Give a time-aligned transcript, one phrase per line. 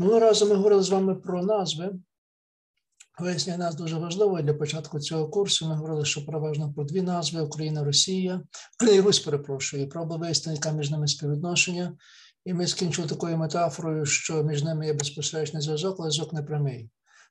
[0.00, 1.94] Минулого разу ми говорили з вами про назви.
[3.18, 5.68] Вияснення нас дуже важливо для початку цього курсу.
[5.68, 8.42] Ми говорили, що переважно про дві назви: Україна, Росія,
[8.80, 11.96] Україна Русь, перепрошую, і пробували вияснити, яка між ними співвідношення.
[12.44, 16.90] І ми скінчили такою метафорою, що між ними є безпосередній зв'язок, але зв'язок не прямий.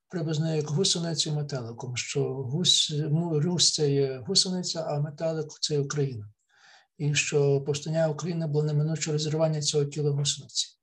[0.09, 2.93] Приблизно як гусеницю і метеликом, що гусь,
[3.31, 6.29] Русь це є гусениця, а метелик це Україна.
[6.97, 10.76] І що повстання України було неминуче розірвання цього тіла гусениці.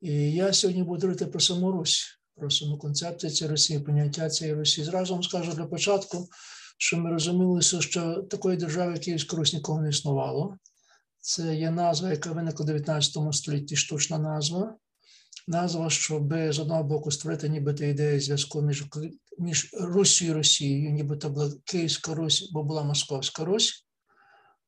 [0.00, 4.56] І я сьогодні буду говорити про саму Русь про саму концепцію цієї Росії, поняття цієї
[4.56, 4.84] Росії.
[4.84, 6.28] Зразу вам скажу для початку,
[6.78, 10.56] що ми розумілися, що такої держави, Київська Русь, ніколи не існувало.
[11.20, 14.76] Це є назва, яка виникла у 19 столітті, штучна назва.
[15.48, 18.84] Назва, щоб з одного боку створити нібито ідею зв'язку між
[19.38, 23.86] між Руссю і Росією, нібито була Київська Русь, бо була Московська Русь.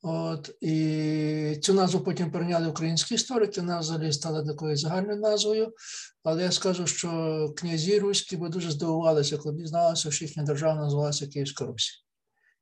[0.03, 5.75] От, І цю назву потім прийняли українські історики, взагалі стала такою загальною назвою.
[6.23, 11.27] Але я скажу, що князі руські би дуже здивувалися, коли дізналися, що їхня держава називалася
[11.27, 12.05] Київська Русь.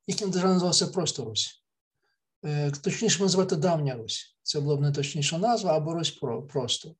[0.06, 1.64] Їхня держава називалася просто Русь.
[2.44, 4.36] Е, точніше назвати Давня Русь.
[4.42, 6.18] Це була б не точніша назва, або Русь
[6.52, 6.94] просто.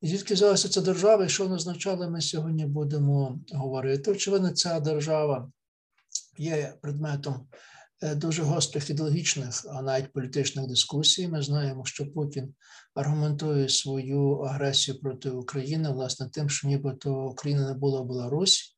[0.00, 4.10] І звідки взялася ця держава, і що вона означало, ми сьогодні будемо говорити.
[4.10, 5.52] Очевидно, ця держава
[6.38, 7.48] є предметом
[8.02, 11.28] дуже гострих ідеологічних, а навіть політичних дискусій.
[11.28, 12.54] Ми знаємо, що Путін
[12.94, 18.69] аргументує свою агресію проти України власне тим, що нібито Україна не була Білорусь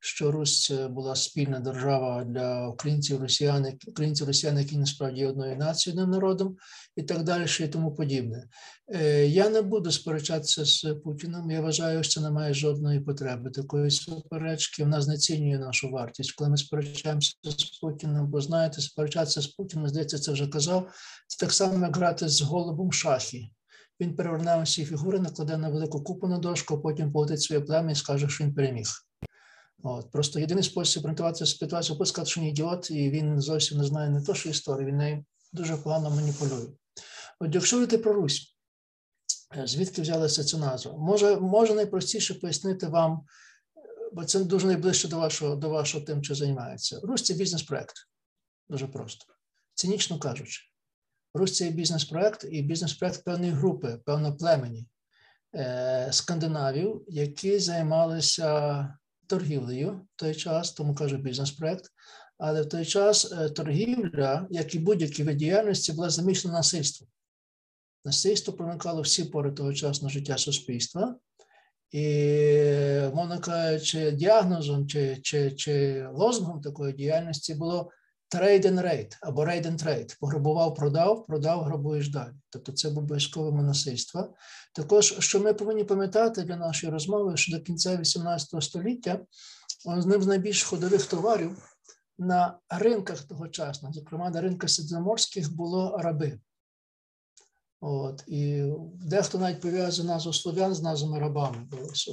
[0.00, 6.00] що Русь була спільна держава для українців, росіян, українців, росіян, які насправді є одною нацією,
[6.00, 6.56] одним народом,
[6.96, 8.48] і так далі, і тому подібне.
[8.94, 11.50] Е, я не буду сперечатися з Путіним.
[11.50, 14.84] Я вважаю, що це не має жодної потреби такої суперечки.
[14.84, 16.32] В нас знецінює нашу вартість.
[16.32, 20.90] Коли ми сперечаємося з Путіним, бо знаєте, сперечатися з Путіним, здається, це вже казав.
[21.26, 23.50] Це так само, як грати з голубом шахи.
[24.00, 27.94] Він переверне усі фігури, накладе на велику купу на дошку, потім полетить своє плем'я і
[27.94, 28.86] скаже, що він переміг.
[29.82, 30.10] От.
[30.10, 34.10] Просто єдиний спосіб орієнтуватися ситуацію, просто сказати, що він ідіот, і він зовсім не знає
[34.10, 36.66] не то, що історію, він нею дуже погано маніпулює.
[37.40, 38.56] От якщо говорити про Русь,
[39.56, 40.96] е, звідки взялася ця назва?
[40.96, 43.22] Може, може найпростіше пояснити вам,
[44.12, 47.00] бо це дуже найближче до вашого до вашого тим, що займається.
[47.02, 47.96] Русь це бізнес-проект.
[48.68, 49.24] Дуже просто.
[49.74, 50.60] Цинічно кажучи.
[51.34, 54.86] Русь це бізнес-проект і бізнес-проект певної групи, певно племені
[55.54, 58.99] е, скандинавів, які займалися
[59.30, 61.84] торгівлею в той час, тому кажу бізнес-проект.
[62.38, 67.08] Але в той час е, торгівля, як і будь-які вид діяльності, була заміщена насильством.
[68.04, 71.16] Насильство проникало всі пори того часу на життя суспільства,
[71.90, 72.04] і,
[73.14, 77.90] мовно кажучи, діагнозом чи чи, чи лозунгом такої діяльності було
[78.30, 80.16] trade and rate або rate and trade.
[80.20, 82.32] Пограбував, продав, продав, грабуєш далі.
[82.50, 84.34] Тобто це обов'язкове насильство.
[84.74, 89.20] Також, що ми повинні пам'ятати для нашої розмови, що до кінця 18 століття
[89.86, 91.76] одним з найбільш ходових товарів
[92.18, 96.40] на ринках тогочасно, зокрема на ринках середземноморських, було раби.
[97.80, 101.68] От, І дехто навіть пов'язує назву слов'ян з назвами рабами.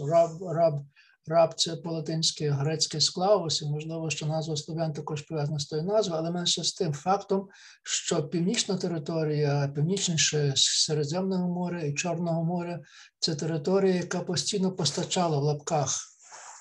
[0.08, 0.86] Раб, раб
[1.28, 6.20] Раб це по-латинськи грецький склавус, і можливо, що назва слов'ян також пов'язана з тою назвою,
[6.20, 7.50] але менше з тим фактом,
[7.84, 12.80] що північна територія, північніше Середземного моря і Чорного моря
[13.20, 16.00] це територія, яка постійно постачала в лапках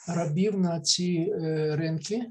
[0.09, 2.27] рабів на ці е, ринки,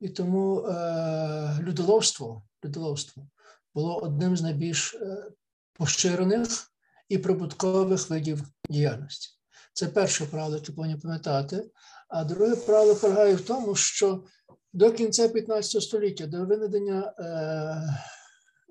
[0.00, 3.28] і тому е, людоловство, людоловство
[3.74, 5.30] було одним з найбільш е,
[5.72, 6.72] поширених
[7.08, 9.39] і прибуткових видів діяльності.
[9.80, 11.70] Це перше правило, яке повинні пам'ятати.
[12.08, 14.24] А друге правило полягає в тому, що
[14.72, 18.02] до кінця 15 століття до винайдення е,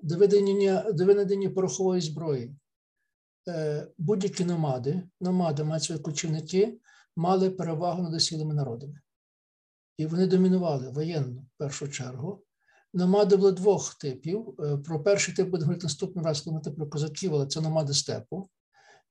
[0.02, 2.56] до винайдення, до винайдення порохової зброї
[3.48, 6.78] е, будь-які номади, номади мають кочівники,
[7.16, 9.00] мали перевагу над осілими народами.
[9.96, 12.42] І вони домінували воєнну в першу чергу.
[12.94, 14.54] Номади були двох типів.
[14.60, 17.94] Е, про перший тип буде говорити наступний раз, коли ми про козаків, але це номади
[17.94, 18.50] степу.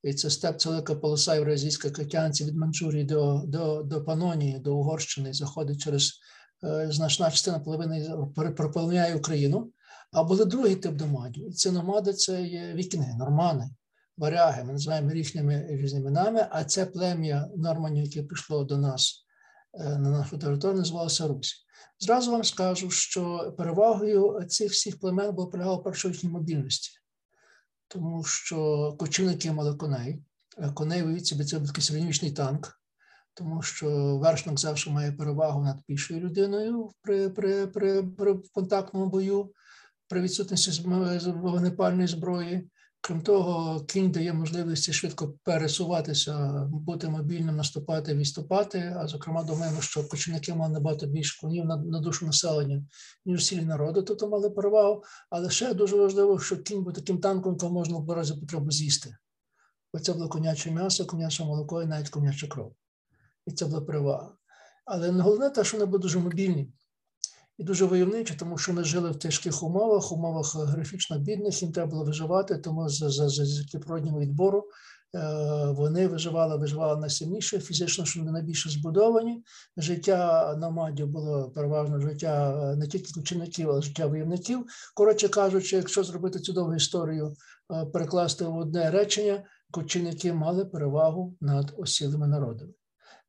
[0.04, 4.76] І це степ, це велика полоса євразійська Катянці від Манчжурії до до, до Панонії, до
[4.76, 6.20] Угорщини, заходить через
[6.64, 8.12] е, значна частина половини
[8.58, 9.72] прополоняє Україну.
[10.12, 11.50] А були другий тип номадів.
[11.50, 13.70] І ці номади це є вікінги, нормани,
[14.18, 14.64] варяги.
[14.64, 19.26] Ми називаємо різними різними іменами, а це плем'я норманів, яке прийшло до нас
[19.74, 21.66] е, на нашу територію, називалося Русь.
[22.00, 26.90] Зразу вам скажу, що перевагою цих всіх племен було перевага першої їхній мобільності
[27.90, 30.24] тому що кочівники мали коней.
[30.74, 32.82] Коней виявіть собі це був такий середньовічний танк,
[33.34, 39.52] тому що вершник завжди має перевагу над пішою людиною при при, при, при контактному бою,
[40.08, 40.84] при відсутності
[41.32, 42.70] вогнепальної зброї.
[43.02, 48.96] Крім того, кінь дає можливість швидко пересуватися, бути мобільним, наступати, відступати.
[48.98, 52.84] А зокрема, думаємо, що кочівники мали набагато більше конів на, на душу населення,
[53.26, 55.04] ніж всі народу, тобто мали перевагу.
[55.30, 59.16] Але ще дуже важливо, що кінь був таким танком, якого можна в разі потребу з'їсти.
[59.94, 62.74] Бо це було коняче м'ясо, коняче молоко і навіть коняча кров.
[63.46, 64.34] І це була перевага.
[64.86, 66.74] Але головне те, що вони були дуже мобільні
[67.60, 71.92] і дуже войовничі, тому що ми жили в тяжких умовах, умовах графічно бідних, їм треба
[71.92, 74.68] було виживати, тому за за, за природнього відбору
[75.16, 75.20] е,
[75.72, 79.44] вони виживали, виживали найсильніше, фізично, що вони найбільше збудовані.
[79.78, 84.66] Життя номадів було переважно життя не тільки учеників, але життя войовників.
[84.96, 87.34] Коротше кажучи, якщо зробити цю довгу історію,
[87.74, 92.72] е, перекласти в одне речення, кочівники мали перевагу над осілими народами.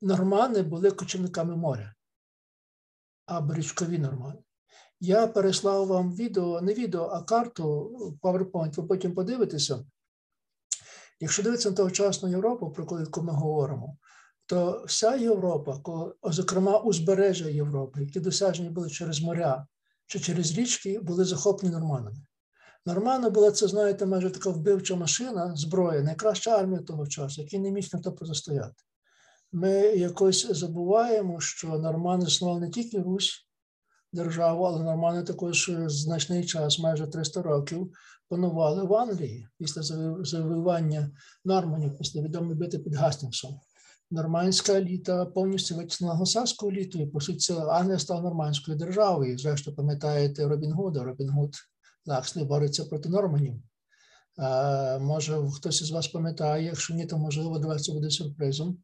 [0.03, 1.94] Нормани були кочівниками моря
[3.31, 4.38] або річкові нормани.
[5.00, 7.91] Я переслав вам відео, не відео, а карту
[8.23, 9.85] PowerPoint, ви потім подивитеся.
[11.21, 13.97] Якщо дивитися на тогочасну Європу, про яку ми говоримо,
[14.47, 15.81] то вся Європа,
[16.25, 19.67] зокрема узбережжя Європи, які досяжені були через моря
[20.06, 22.17] чи через річки, були захоплені норманами.
[22.87, 27.71] Нормани була це, знаєте, майже така вбивча машина, зброя, найкраща армія того часу, який не
[27.71, 28.83] міг ніхто протистояти
[29.52, 33.47] ми якось забуваємо, що нормани існували не тільки Русь,
[34.12, 37.93] державу, але нормани також значний час, майже 300 років,
[38.29, 39.82] панували в Англії після
[40.25, 41.11] завоювання
[41.44, 43.61] Норманів, після відомої битви під Гастінгсом.
[44.11, 49.38] Нормандська еліта повністю витіснила англосакську еліту, і по суті Англія стала нормандською державою.
[49.38, 51.55] Зрештою, пам'ятаєте Робін Гуда, Робін Гуд
[52.06, 53.55] Локслі бореться проти норманів.
[55.00, 58.79] Може, хтось із вас пам'ятає, якщо ні, то можливо, давайте це буде сюрпризом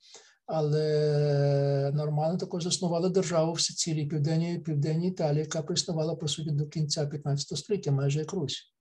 [0.46, 6.66] але нормани також заснували державу в Сицилії, Південній Південній Італії, яка проіснувала по суті до
[6.66, 8.72] кінця 15 століття, майже як Русь.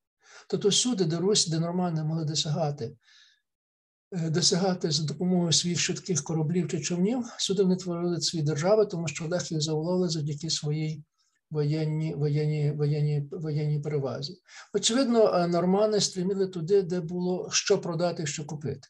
[0.49, 2.95] Тобто всюди, де Русь, де нормани могли досягати,
[4.11, 9.07] е, досягати за допомогою своїх швидких кораблів чи човнів, сюди вони творили свої держави, тому
[9.07, 11.03] що легко їх заволали завдяки своїй
[11.51, 14.37] воєнній воєнні, воєнні, воєнній перевазі.
[14.73, 18.87] Очевидно, е, нормани стріміли туди, де було що продати, що купити.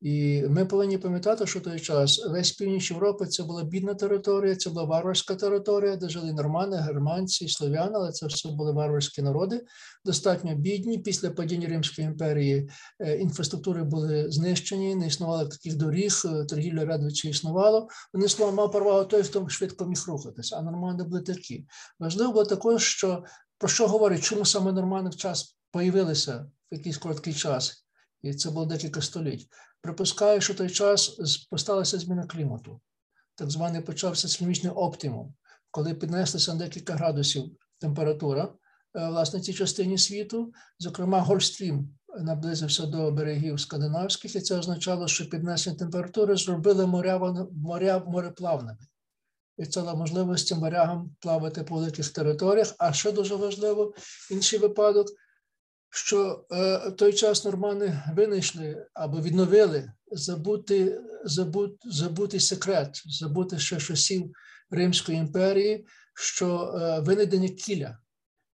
[0.00, 4.70] І ми повинні пам'ятати, що той час весь північ Європи це була бідна територія, це
[4.70, 9.64] була варварська територія, де жили нормани, германці, слов'яни, але це все були варварські народи,
[10.04, 10.98] достатньо бідні.
[10.98, 17.28] Після падіння Римської імперії е, інфраструктури були знищені, не існувало таких доріг, е, торгівля радвичі
[17.28, 17.88] існувало.
[18.12, 21.66] Вони слово мав перевагу той, хто швидко міг рухатися, а нормани були такі.
[21.98, 23.24] Важливо було також, що
[23.58, 27.84] про що говорить, чому саме нормани в час появилися в якийсь короткий час.
[28.22, 29.48] І це було декілька століть.
[29.80, 31.08] Припускаю, що той час
[31.50, 32.80] посталася зміна клімату.
[33.34, 35.34] Так званий почався слімічний оптимум,
[35.70, 37.44] коли піднеслися на декілька градусів
[37.78, 40.52] температура е, власне цій частині світу.
[40.78, 41.88] Зокрема, Гольстрім
[42.18, 48.78] наблизився до берегів скандинавських, і це означало, що піднесення температури зробили моря моря мореплавними.
[49.58, 52.74] І це дало можливості морягам плавати по великих територіях.
[52.78, 53.94] А що дуже важливо,
[54.30, 55.06] інший випадок
[55.90, 64.30] що в той час нормани винайшли або відновили забути, забути, забути секрет, забути ще часів
[64.70, 67.98] Римської імперії, що е, винайдення кіля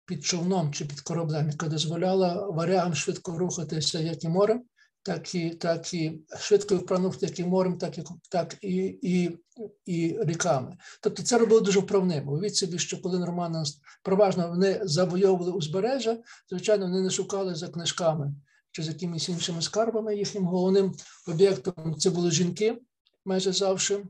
[0.06, 4.64] під човном чи під кораблем, яка дозволяла варягам швидко рухатися як і морем,
[5.04, 9.38] так і так і швидко впранути як і морем, так і так і, і,
[9.86, 10.76] і ріками.
[11.00, 12.28] Тобто це робило дуже вправним.
[12.28, 13.62] Уявіть собі, що коли нормани
[14.02, 16.18] переважно вони завойовували узбережжя,
[16.50, 18.34] звичайно, вони не шукали за книжками
[18.70, 20.16] чи за якимись іншими скарбами.
[20.16, 20.92] Їхнім головним
[21.28, 22.78] об'єктом це були жінки
[23.24, 24.04] майже завжди.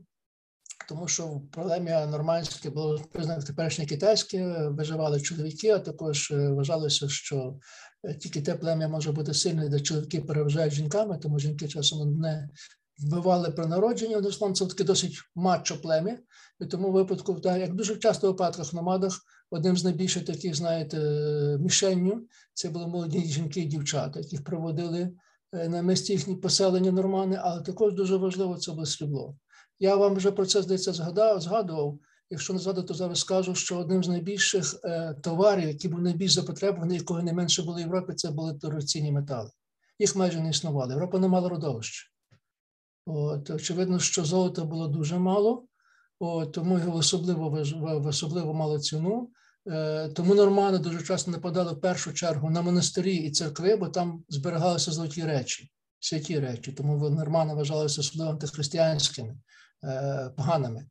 [0.89, 7.09] Тому що в проблемі нормандське було признак теперішнє китайське, виживали чоловіки, а також е, вважалося,
[7.09, 7.55] що
[8.13, 12.49] тільки те плем'я може бути сильне, де чоловіки переважають жінками, тому жінки часом не
[12.99, 14.15] вбивали при народженні.
[14.15, 16.19] Одним це таке досить матчо плем'я.
[16.59, 19.19] І тому випадку, так, як дуже часто в випадках в намадах,
[19.51, 20.97] одним з найбільших таких, знаєте,
[21.59, 25.11] мішенню це були молоді жінки і дівчата, яких проводили
[25.53, 29.35] е, на місці їхні поселення нормани, але також дуже важливо це було срібло.
[29.79, 31.99] Я вам вже про це здається згадав, згадував.
[32.29, 36.95] Якщо не то зараз скажу, що одним з найбільших е, товарів, які були найбільш запотребовані,
[36.95, 39.49] якого не менше були в Європі, це були дорогоцінні метали.
[39.99, 40.91] Їх майже не існувало.
[40.91, 42.09] Європа не мала родовища.
[43.05, 45.65] От, Очевидно, що золота було дуже мало,
[46.19, 47.49] от, тому його особливо
[47.99, 49.29] в особливо мало ціну.
[49.67, 54.23] Е, тому нормани дуже часто нападали в першу чергу на монастирі і церкви, бо там
[54.29, 56.71] зберігалися золоті речі, святі речі.
[56.71, 59.37] Тому нормани вважалися особливо антихристиянськими,
[59.83, 60.85] е, поганими.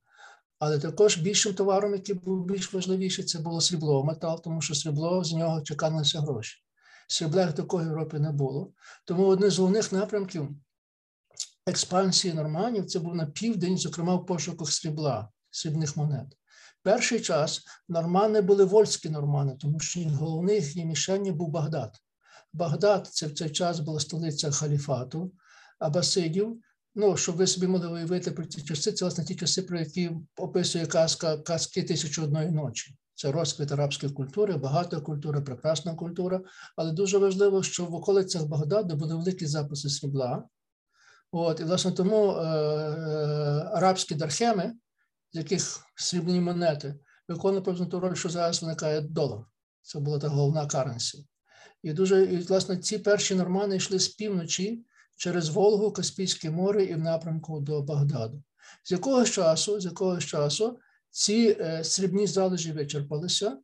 [0.65, 5.25] Але також більшим товаром, який був більш важливіший, це було срібло, метал, тому що срібло
[5.25, 6.57] з нього чекалися гроші.
[7.09, 8.73] Срібла як такого в не було.
[9.05, 10.49] Тому один з головних напрямків
[11.67, 16.27] експансії норманів це був на південь, зокрема в пошуках срібла, срібних монет.
[16.83, 21.97] Перший час нормани були вольські нормани, тому що головний їхній мішені був Багдад.
[22.53, 25.33] Багдад це в цей час була столиця халіфату
[25.79, 26.61] Абасидів.
[26.95, 30.11] Ну, щоб ви собі могли уявити про ті часи, це власне ті часи, про які
[30.37, 32.97] описує казка казки тисячу одної ночі.
[33.15, 36.41] Це розквіт арабської кули, багата культура, прекрасна культура.
[36.77, 40.45] Але дуже важливо, що в околицях Багдаду були великі записи срібла.
[41.33, 42.45] От, І, власне, тому е, е,
[43.73, 44.75] арабські дархеми,
[45.33, 46.95] з яких срібні монети,
[47.29, 49.41] виконують ту роль, що зараз виникає долар.
[49.83, 51.27] Це була та головна каренсі.
[51.83, 54.85] І дуже, і, власне, ці перші нормани йшли з півночі
[55.17, 58.43] через Волгу, Каспійське море і в напрямку до Багдаду.
[58.85, 60.79] З якогось часу, з якогось часу
[61.11, 63.59] ці е, срібні залежі вичерпалися,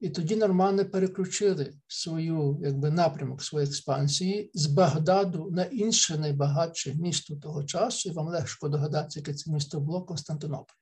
[0.00, 7.36] і тоді нормани переключили свою якби, напрямок своєї експансії з Багдаду на інше найбагатше місто
[7.36, 10.74] того часу, і вам легко догадатися, яке це місто було Константинополь.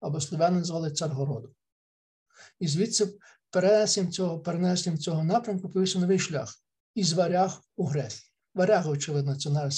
[0.00, 1.54] Або слов'яни назвали Царгороду.
[2.60, 3.18] І звідси
[3.50, 6.54] перенесенням цього перенесенням цього напрямку повівся новий шлях
[6.94, 8.20] із варяг у грехи.
[8.56, 9.70] Варяги, очевидно, це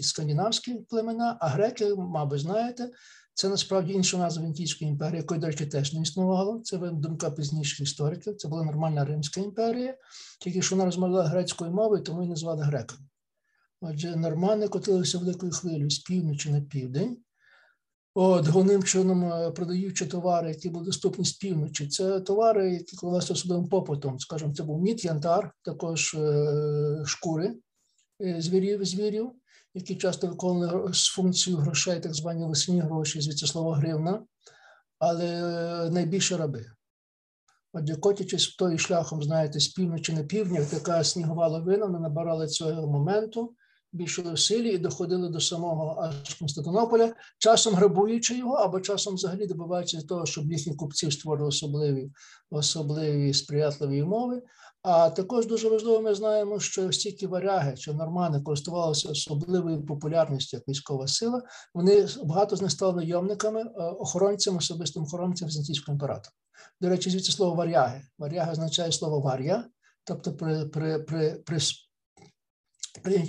[0.00, 2.90] скандинавські племена, а греки, мабуть, знаєте,
[3.34, 6.60] це насправді інша назва Вінтійської імперії, якої, до речі, теж не існувало.
[6.64, 8.36] Це думка пізніших істориків.
[8.36, 9.94] Це була нормальна Римська імперія,
[10.40, 13.02] тільки що вона розмовляла грецькою мовою, тому і назвали греками.
[13.80, 17.16] Отже, нормани котилися великою хвилею з півночі на південь.
[18.14, 21.88] От, Головним чином е, продаючи товари, які були доступні з півночі.
[21.88, 24.18] Це товари, які користувалися особливим попитом.
[24.18, 27.54] Скажімо, це був мід, янтар, також е, шкури
[28.38, 29.32] звірів, звірів
[29.74, 34.22] які часто виконували функцію грошей, так звані лисині гроші, звідси слово гривна,
[34.98, 36.66] але найбільше раби.
[37.72, 42.86] Отже, котячись той шляхом, знаєте, з півночі на півдня, така снігова лавина, ми набирали цього
[42.86, 43.54] моменту,
[43.92, 50.02] більшої силі і доходили до самого аж Константинополя, часом грабуючи його, або часом взагалі добиваючи
[50.02, 52.10] того, щоб їхні купці створили особливі
[52.50, 54.42] особливі сприятливі умови.
[54.82, 60.68] А також дуже важливо, ми знаємо, що стільки варяги чи нормани користувалися особливою популярністю як
[60.68, 61.42] військова сила.
[61.74, 66.32] Вони багато з них стали найомниками, е, охоронцями, особистим охоронцям Візантійського імператора.
[66.80, 68.02] До речі, звідси слово варяги.
[68.18, 69.64] Варяги означає слово вар'я,
[70.04, 71.58] тобто при, при, при, при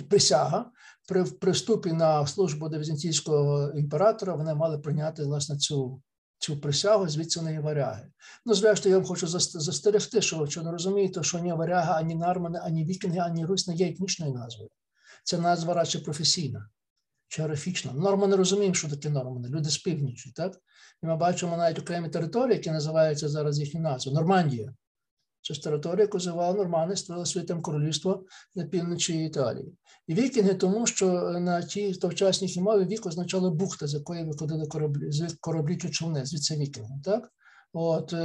[0.08, 0.70] присяга.
[1.08, 6.02] При при вступі на службу до візантійського імператора вони мали прийняти власне цю
[6.38, 8.06] цю присягу, звідси вони варяги.
[8.46, 12.60] Ну, зрештою, я вам хочу застерегти, що ви не розумієте, що ні варяга, ані нармани,
[12.62, 14.70] ані вікінги, ані русь не є етнічною назвою.
[15.24, 16.68] Це назва радше професійна,
[17.38, 17.92] географічна.
[17.92, 19.48] Норма не розуміємо, що таке нормани.
[19.48, 20.56] Люди з північі, так?
[21.02, 24.12] І ми бачимо навіть окремі території, які називаються зараз їхні назви.
[24.12, 24.74] Нормандія.
[25.46, 28.24] Це ж територія, яку завали нормани, створили світом королівство
[28.54, 29.74] на півночі Італії.
[30.06, 31.06] І вікінги, тому що
[31.40, 36.24] на тій тогочасній хімові вік означало бухта, з якої виходили кораблі, з кораблі чи човни,
[36.24, 36.94] звідси вікінги.
[37.04, 37.28] Так?
[37.72, 38.16] От е,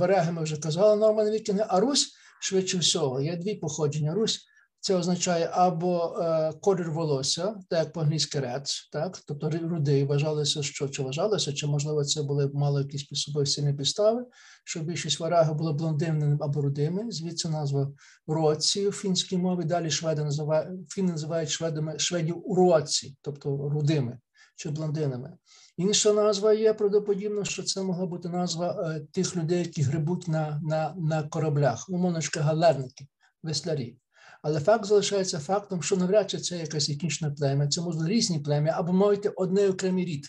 [0.00, 4.14] варяги ми вже казали, нормани вікінги, а Русь швидше всього, є дві походження.
[4.14, 4.40] Русь
[4.82, 10.88] це означає або е, колір волосся, так як по-англійськи red, так, тобто рудий вважалося, що
[10.88, 14.24] чи вважалося, чи можливо це були мало якісь під собою сильні підстави,
[14.64, 17.10] що більшість варяги були блондинними або рудими.
[17.10, 17.92] Звідси назва
[18.26, 19.64] році в фінській мові.
[19.64, 24.18] Далі шведи називають фіни називають шведами шведів уроці, тобто рудими
[24.56, 25.36] чи блондинами.
[25.76, 30.60] Інша назва є правдоподібно, що це могла бути назва е, тих людей, які грибуть на
[30.64, 33.06] на, на кораблях, умовночки галерники,
[33.42, 34.01] веслярі.
[34.42, 38.74] Але факт залишається фактом, що навряд чи це якесь етнічне плем'я, це можливо різні плем'я,
[38.76, 40.26] або мовити одне окремий рід,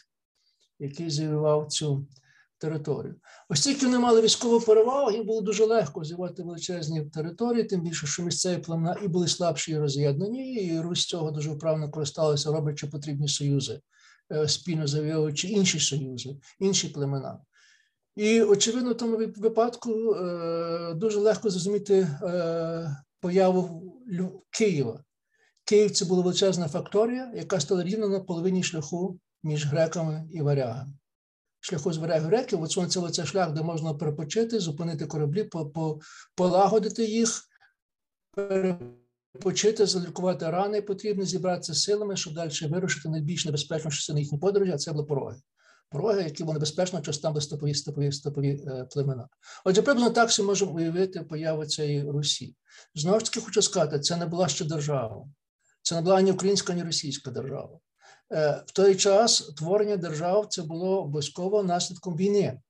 [0.79, 2.08] який завоював цю
[2.58, 3.15] територію.
[3.50, 8.08] Ось тільки вони мали військову перевагу, їм було дуже легко зівати величезні території, тим більше,
[8.08, 12.88] що місцеві племена і були слабші і роз'єднані, і Русь цього дуже вправно користалася, роблячи
[12.88, 13.79] потрібні союзи,
[14.32, 17.39] е, спільно завоюючи інші союзи, інші племена.
[18.15, 23.94] І, очевидно, в тому випадку е, дуже легко зрозуміти е, появу
[24.50, 25.03] Києва.
[25.65, 30.94] Київ це була величезна факторія, яка стала рівно на половині шляху між греками і варягами.
[31.60, 35.50] Шляху з варягів греків, от сонце це шлях, де можна перепочити, зупинити кораблі,
[36.36, 37.42] полагодити їх,
[38.32, 44.77] перепочити, залікувати рани потрібно, зібратися силами, щоб далі вирушити найбільш небезпечну частину їхньої подорожі, а
[44.77, 45.38] це були пороги.
[45.94, 49.28] Пороги, які були небезпечно, часто там стопові стопові, стопові е, племена.
[49.66, 52.56] Отже, приблизно так ми можемо уявити появу цієї Русі.
[52.96, 55.28] Знову ж таки, хочу сказати, це не була ще держава,
[55.82, 57.80] це не була ні українська, ні російська держава.
[58.34, 62.62] Е, в той час творення держав це було обов'язково наслідком війни,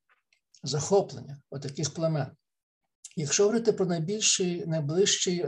[0.64, 2.28] захоплення отаких племен.
[3.16, 5.46] Якщо говорити про найбільший найближчий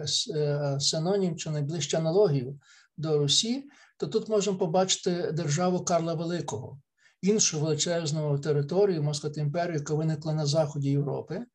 [0.80, 2.60] синонім чи найближчу аналогію
[2.98, 3.64] до Русі,
[3.98, 6.80] то тут можемо побачити державу Карла Великого,
[7.26, 11.46] іншу величезну територію Москва імперію, яка виникла на заході Європи,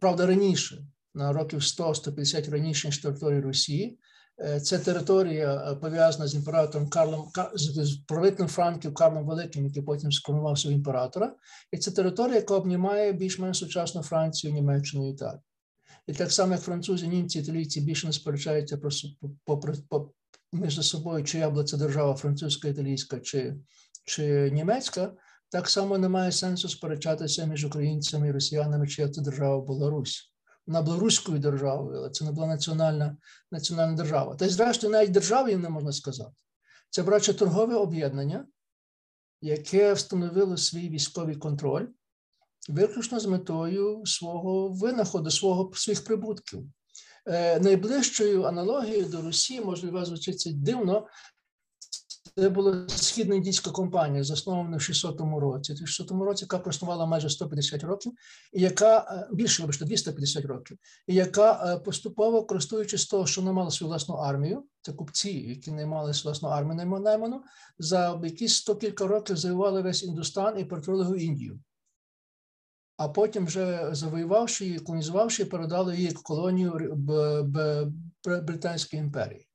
[0.00, 0.84] правда, раніше,
[1.14, 3.98] на років 100-150 раніше ніж території Росії.
[4.40, 10.12] Е, це територія е, пов'язана з імператором Карлом з правителем Франків Карлом Великим, який потім
[10.12, 11.34] скоронувався в імператора.
[11.72, 15.40] І це територія, яка обнімає більш-менш сучасну Францію, Німеччину і Італію.
[16.06, 18.90] І так само, як французи, німці, італійці більше не сперечаються про,
[19.44, 19.58] по,
[19.88, 20.12] по,
[20.52, 23.56] між собою, чия була це держава французька, італійська чи,
[24.10, 25.12] чи німецька,
[25.48, 30.32] так само немає сенсу сперечатися між українцями і росіянами, чия це держава була Русь.
[30.66, 33.16] Вона була руською державою, але це не була національна
[33.50, 34.34] національна держава.
[34.34, 36.32] Та й, зрештою, навіть держави їм не можна сказати.
[36.90, 38.46] Це братче торгове об'єднання,
[39.40, 41.86] яке встановило свій військовий контроль
[42.68, 46.64] виключно з метою свого винаходу, свого своїх прибутків.
[47.26, 51.06] Е, найближчою аналогією до Росії, можливо, звучиться дивно.
[52.36, 55.72] Це була східна індійська компанія, заснована в 600 році.
[55.72, 58.12] В 600 році, яка проснувала майже 150 років,
[58.52, 63.52] і яка е, більше вибачте, 250 років, і яка е, поступово користуючись того, що вона
[63.52, 67.42] мала свою власну армію, це купці, які не мали власну армію найману,
[67.78, 71.60] за якісь 100 кілька років завоювали весь індустан і перетворили його Індію
[73.00, 76.96] а потім, вже завоювавши її, колонізувавши, передали її колонію
[78.24, 79.49] Британської імперії.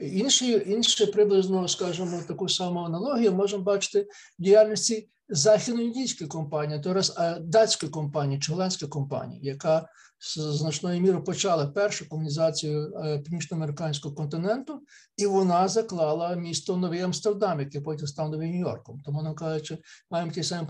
[0.00, 4.06] Інші, інші приблизно, скажімо, таку саму аналогію можемо бачити
[4.38, 9.88] в діяльності західноіндійської компанії, то раз датської компанії чи голландської компанії, яка
[10.36, 14.80] значною мірою почала першу колонізацію е, північноамериканського континенту,
[15.16, 18.98] і вона заклала місто Новий Амстердам, яке потім став Новим Нью-Йорком.
[19.04, 19.78] Тому нам кажучи,
[20.10, 20.68] маємо ті самі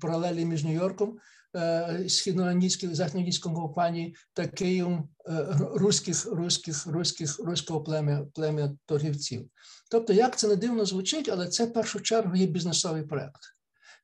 [0.00, 1.12] паралелі між Нью-Йорком,
[1.56, 9.48] е, східноандійської західноіндійської компанії та Києвом е, руських, руських, руських, руського плем'я плем'я торгівців.
[9.90, 13.40] Тобто, як це не дивно звучить, але це в першу чергу є бізнесовий проект.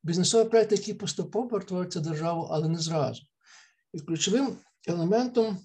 [0.03, 3.23] Бізнесовий проект, який поступово перетворюється державу, але не зразу.
[3.93, 4.57] І ключовим
[4.89, 5.59] елементом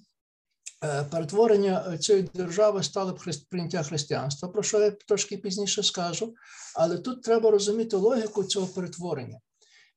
[0.84, 3.18] е, перетворення цієї держави стало
[3.50, 6.34] прийняття християнства, про що я трошки пізніше скажу.
[6.76, 9.40] Але тут треба розуміти логіку цього перетворення.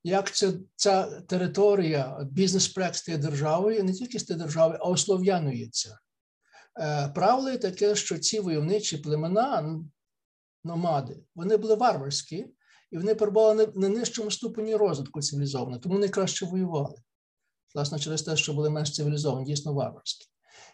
[0.05, 5.99] Як ця, ця територія, бізнес-проект стає державою, не тільки стає державою, а ослов'янується.
[6.81, 9.81] Е, правило таке, що ці войовничі племена,
[10.65, 12.47] номади, вони були варварські,
[12.91, 16.97] і вони перебували на нижчому ступені розвитку цивілізованого, тому вони краще воювали
[17.77, 20.27] власне через те, що були менш цивілізовані, дійсно варварські.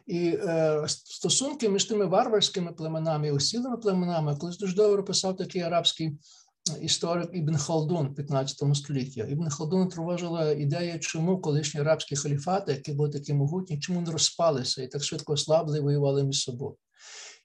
[0.07, 5.63] І е, стосунки між тими варварськими племенами і осілими племенами, колись дуже добре писав такий
[5.63, 6.19] арабський
[6.81, 9.25] історик Ібн Халдун в 15 столітті.
[9.29, 14.83] Ібн Халдун тривожила ідея, чому колишні арабські халіфати, які були такі могутні, чому не розпалися
[14.83, 16.77] і так швидко ослабли і воювали між собою.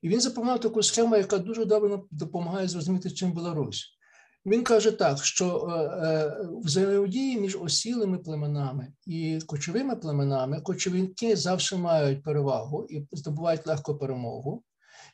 [0.01, 3.97] І він запропонував таку схему, яка дуже добре допомагає зрозуміти, чим Білорусь.
[4.45, 11.77] Він каже так, що е, е, взаємодії між осілими племенами і кочовими племенами кочовинки завжди
[11.77, 14.63] мають перевагу і здобувають легку перемогу.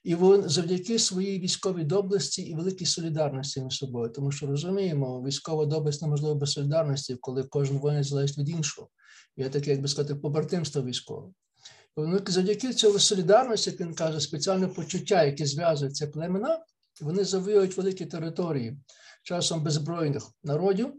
[0.03, 5.65] І вони завдяки своїй військовій доблесті і великій солідарності між собою, тому що розуміємо, військова
[5.65, 8.89] доблесть неможлива без солідарності, коли кожен воїн залежить від іншого.
[9.37, 11.27] Є таке, як би сказати, побратимство військове.
[12.27, 16.65] Завдяки цього солідарності, як він каже, спеціальне почуття, яке зв'язує ці племена,
[17.01, 18.77] вони завоюють великі території
[19.23, 20.93] часом беззбройних народів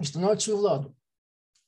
[0.00, 0.94] і становить свою владу.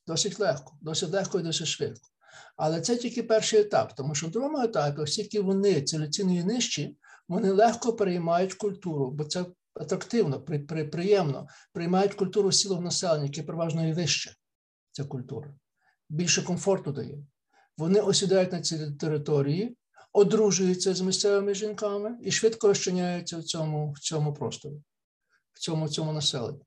[0.06, 2.08] Досить легко, досить легко і досить швидко.
[2.57, 6.96] Але це тільки перший етап, тому що в другому етапі, оскільки вони цілецінно нижчі,
[7.29, 13.42] вони легко переймають культуру, бо це атрактивно, при, при, приємно, приймають культуру сілого населення, яке
[13.42, 14.35] переважно і вище,
[14.92, 15.55] ця культура.
[16.09, 17.18] Більше комфорту дає.
[17.77, 19.77] Вони осідають на цій території,
[20.12, 24.83] одружуються з місцевими жінками і швидко розчиняються в цьому, в цьому просторі
[25.59, 26.61] в цьому цьому населенні.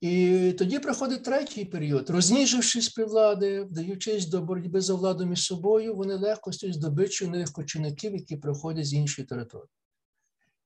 [0.00, 2.10] І тоді приходить третій період.
[2.10, 7.52] Розніжившись при влади, вдаючись до боротьби за владу між собою, вони легко стають здобичою нових
[7.52, 9.68] кочівників, які приходять з іншої території.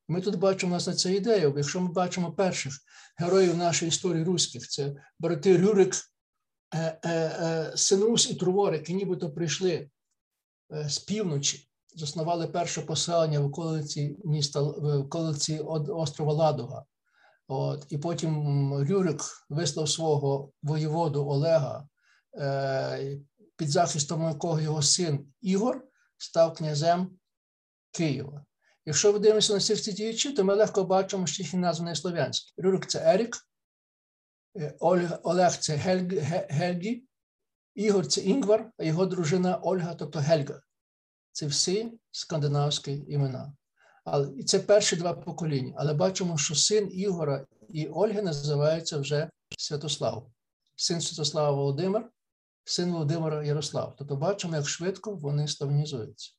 [0.09, 1.55] Ми тут бачимо у нас на це ідею.
[1.57, 2.79] Якщо ми бачимо перших
[3.17, 5.95] героїв нашої історії руських, це брати Рюрик,
[6.75, 9.91] е, е, е, Синрус і Трувор, які нібито прийшли
[10.71, 16.85] з півночі, заснували перше поселення в околиці міста в околиці острова Ладога.
[17.49, 21.89] От, І потім Рюрик вислав свого воєводу Олега,
[22.39, 23.19] е,
[23.57, 25.85] під захистом якого його син Ігор
[26.19, 27.19] став князем
[27.91, 28.45] Києва.
[28.87, 32.63] Якщо ви дивимося на цих діячів, то ми легко бачимо, що їхні назви слов'янські.
[32.63, 33.37] Рюрик це Ерік,
[34.57, 34.77] е,
[35.23, 35.77] Олег це
[36.51, 37.05] Гельгі,
[37.75, 40.61] Ігор це Інгвар, а його дружина Ольга, тобто Гельга.
[41.33, 43.53] Це всі скандинавські імена.
[44.05, 45.75] Але це перші два покоління.
[45.77, 50.31] Але бачимо, що син Ігора і Ольги називається вже Святослав.
[50.77, 52.11] Син Святослава Володимир,
[52.65, 53.95] син Володимира Ярослав.
[53.99, 56.31] Тобто бачимо, як швидко вони ставнізуються.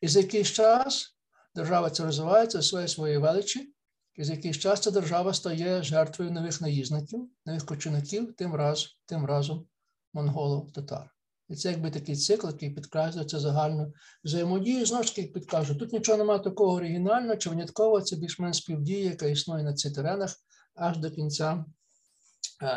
[0.00, 1.16] І за якийсь час
[1.54, 3.72] держава ця розвивається своєї своєї величі,
[4.14, 9.26] і за якийсь час ця держава стає жертвою нових наїзників, нових кочівників, тим, раз, тим
[9.26, 9.66] разом
[10.12, 11.15] монголов татар.
[11.48, 13.92] І це якби такий цикл, який підкреслюється загальну
[14.24, 14.86] взаємодію.
[14.86, 19.26] Знову ж таки, підкажу, тут нічого немає такого оригінального чи виняткового, це більш-менш співдія, яка
[19.26, 20.36] існує на цих теренах
[20.74, 21.64] аж до кінця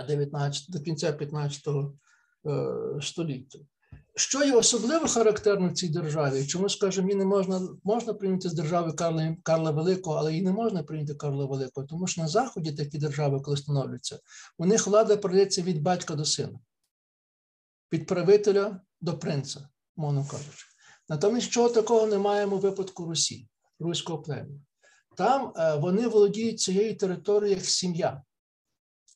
[0.08, 1.64] 19, до кінця 15
[3.02, 3.60] століття.
[4.16, 6.46] Що є особливо характерно в цій державі?
[6.46, 10.52] Чому, скажімо, її не можна можна прийняти з держави Карла Карла Великого, але її не
[10.52, 14.20] можна прийняти Карла Великого, тому що на Заході такі держави, коли становляться,
[14.58, 16.60] у них влада передається від батька до сина,
[17.94, 20.66] від правителя до принца, мовно кажучи.
[21.10, 23.48] Натомість, чого такого не маємо в випадку Русі,
[23.80, 24.62] руського племені.
[25.18, 28.24] Там е, вони володіють цією територією як сім'я,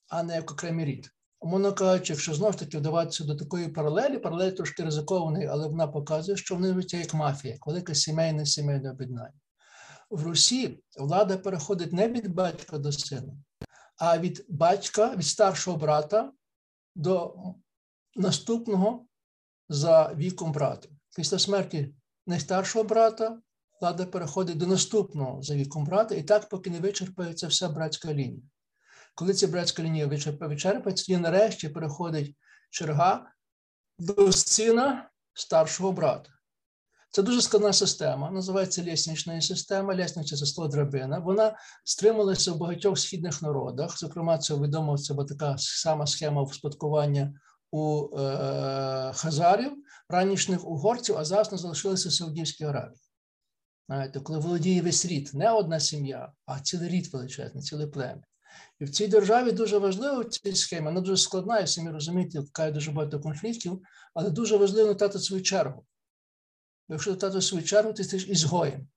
[0.09, 1.09] а не як окремий рід.
[1.39, 5.87] Умовно кажучи, якщо знову ж таки вдаватися до такої паралелі, паралель трошки ризикований, але вона
[5.87, 9.33] показує, що вони життя як мафія, як велике сімейне сімейне об'єднання.
[10.09, 13.33] В Русі влада переходить не від батька до сина,
[13.97, 16.31] а від батька, від старшого брата
[16.95, 17.35] до
[18.15, 19.05] наступного
[19.69, 20.89] за віком брата.
[21.15, 21.95] Після смерті
[22.27, 23.41] найстаршого брата
[23.81, 28.43] влада переходить до наступного за віком брата, і так, поки не вичерпається вся братська лінія.
[29.15, 32.35] Коли ця братська лінія вичерпається, тоді нарешті переходить
[32.69, 33.31] черга
[33.99, 36.29] до сина старшого брата.
[37.09, 41.19] Це дуже складна система, називається ліснична система, ліснична це драбина.
[41.19, 43.99] Вона стрималася в багатьох східних народах.
[43.99, 47.33] Зокрема, це відомо це така сама схема вспадкування
[47.73, 49.71] у е, хазарів,
[50.09, 52.99] ранішніх угорців, а зараз не залишилися в Саудівській Аравії.
[53.87, 58.23] Знаєте, коли володіє весь рід, не одна сім'я, а цілий рід величезний, ціле плем'я.
[58.79, 62.71] І в цій державі дуже важливо ця схема, вона дуже складна, і самі розумієте, яка
[62.71, 63.81] дуже багато конфліктів,
[64.13, 65.85] але дуже важливо натати свою чергу.
[66.87, 68.87] Бо якщо натати свою чергу, ти стаєш ізгоєм.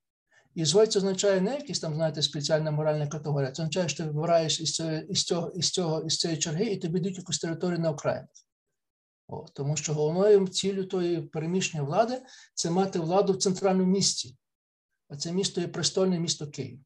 [0.54, 3.52] Ізгой це означає не якісь там, знаєте, спеціальна моральна категорія.
[3.52, 6.76] Це означає, що ти вибираєш із цього, із цього, із цього, із цієї черги, і
[6.76, 8.45] тобі йдуть якусь територію на окраїнах.
[9.28, 12.22] О, Тому що головною ціллю тої переміщення влади
[12.54, 14.36] це мати владу в центральному місті.
[15.08, 16.80] А це місто є престольне місто Київ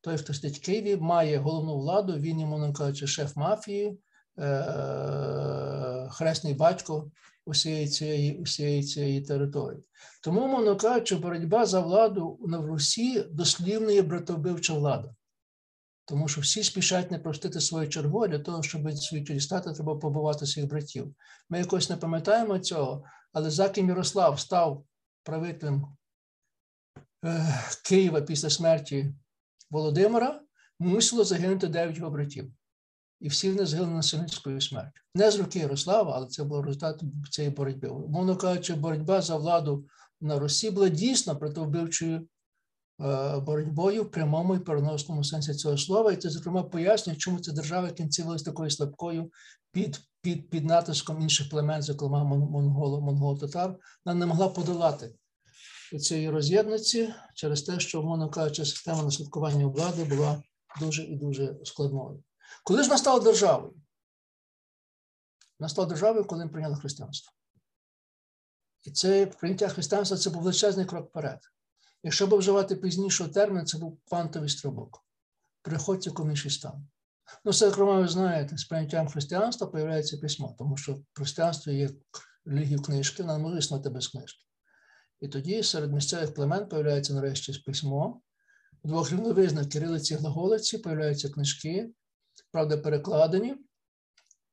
[0.00, 3.98] той, хто сидить в Києві, має головну владу, він йому кажучи, шеф мафії,
[4.38, 7.10] е, хресний батько
[7.46, 9.82] усієї цієї усієї цієї території.
[10.22, 15.14] Тому, мовно кажучи, боротьба за владу на Русі дослівно є братовбивча влада.
[16.10, 20.46] Тому що всі спішать не простити свою чергу, для того, щоб свою дістати, треба побувати
[20.46, 21.14] своїх братів.
[21.48, 24.84] Ми якось не пам'ятаємо цього, але Заким Ярослав став
[25.22, 25.96] правителем
[27.24, 29.14] е, Києва після смерті
[29.70, 30.40] Володимира
[30.78, 32.52] мусило загинути дев'ять його братів.
[33.20, 35.00] І всі вони загинули насильницькою смертю.
[35.14, 37.88] Не з руки Ярослава, але це був результат цієї боротьби.
[37.88, 39.86] Мовно кажучи, боротьба за владу
[40.20, 42.28] на Росії була дійсно противбивчою
[43.46, 46.12] боротьбою в прямому і переносному сенсі цього слова.
[46.12, 49.30] І це, зокрема, пояснює, чому ця держава кінцівалася такою слабкою
[49.72, 55.14] під під, під натиском інших племен, зокрема монголо, монголо-татар, вона не могла подолати
[56.00, 60.42] цієї роз'єдниці через те, що, мовно кажучи, система наслідкування влади була
[60.80, 62.22] дуже і дуже складною.
[62.64, 63.74] Коли ж настала державою?
[65.58, 67.32] Настала державою, коли прийняли християнство.
[68.82, 71.38] І це прийняття християнства це був величезний крок вперед.
[72.02, 75.04] Якщо б вживати пізнішого термін, це був квантовий стрибок.
[75.62, 76.88] Приходь в стан.
[77.44, 81.90] Ну, це, зокрема, ви знаєте, з прийняттям християнства з'являється письмо, тому що християнство є
[82.44, 84.44] релігією книжки, не може існувати без книжки.
[85.20, 88.20] І тоді серед місцевих племен появляється нарешті письмо.
[88.82, 91.90] У двох рівновизнах кирилиці і глаголиці появляються книжки,
[92.52, 93.56] правда, перекладені.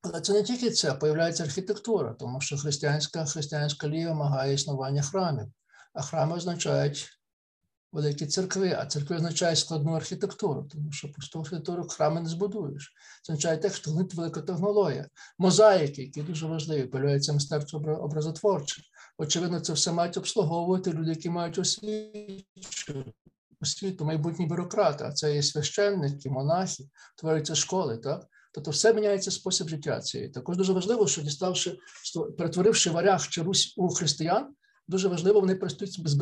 [0.02, 5.48] Але це не тільки це, появляється архітектура, тому що християнська християнська лія вимагає існування храмів,
[5.94, 7.10] а храми означають
[7.92, 12.94] великі церкви, а церкви означають складну архітектуру, тому що просту архітектуру храми не збудуєш.
[13.24, 18.82] Це означає те, що велика технологія, мозаїки, які дуже важливі, появляється мистецтво образотворче.
[19.18, 23.14] Очевидно, це все мають обслуговувати люди, які мають освіту,
[23.62, 26.84] освіту, майбутні бюрократи, а це є священники, монахи,
[27.16, 27.98] творюються школи.
[27.98, 28.28] так?
[28.52, 30.30] Тобто все міняється спосіб життя цієї.
[30.30, 31.78] Також дуже важливо, що діставши,
[32.38, 34.56] перетворивши варяг чи Русь у християн,
[34.88, 35.60] дуже важливо, вони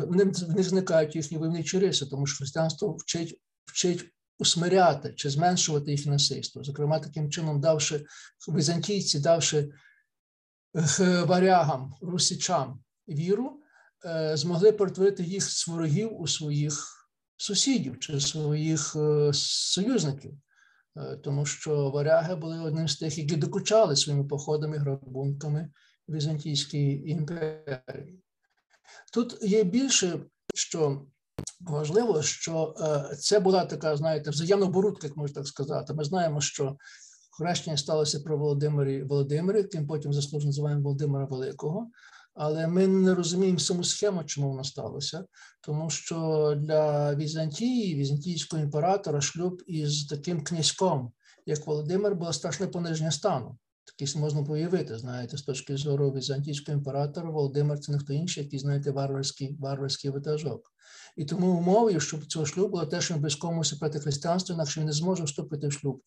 [0.06, 6.12] вони не зникають їхні войовничі риси, тому що християнство вчить вчить усмиряти чи зменшувати їхнє
[6.12, 6.64] насильство.
[6.64, 8.04] Зокрема, таким чином, давши
[8.48, 9.68] візантійці, давши
[11.24, 13.60] варягам, русичам віру,
[14.34, 16.92] змогли перетворити їх з ворогів у своїх
[17.36, 18.96] сусідів чи своїх
[19.32, 20.34] союзників.
[21.24, 25.70] Тому що варяги були одним з тих, які докучали своїми походами, грабунками
[26.08, 28.22] Візантійській імперії.
[29.12, 30.20] Тут є більше,
[30.54, 31.06] що
[31.60, 32.74] важливо, що
[33.20, 35.94] це була така, знаєте, взаємна борудка, як можна так сказати.
[35.94, 36.76] Ми знаємо, що
[37.30, 41.90] хрещення сталося про Володимирі Володимирі, тим потім заслужено називаємо Володимира Великого.
[42.34, 45.24] Але ми не розуміємо саму схему, чому воно сталося,
[45.60, 51.12] тому що для Візантії, візантійського імператора, шлюб із таким князьком,
[51.46, 53.58] як Володимир, було страшне пониження стану.
[53.86, 58.58] Такий можна появити, знаєте, з точки зору візантійського імператора, Володимир це не хто інший, який,
[58.58, 60.72] знаєте, варварський варварський витажок.
[61.16, 64.86] І тому умовою, щоб цього шлюбу було те, що він близькому проти християнства, інакше він
[64.86, 66.02] не зможе вступити в шлюб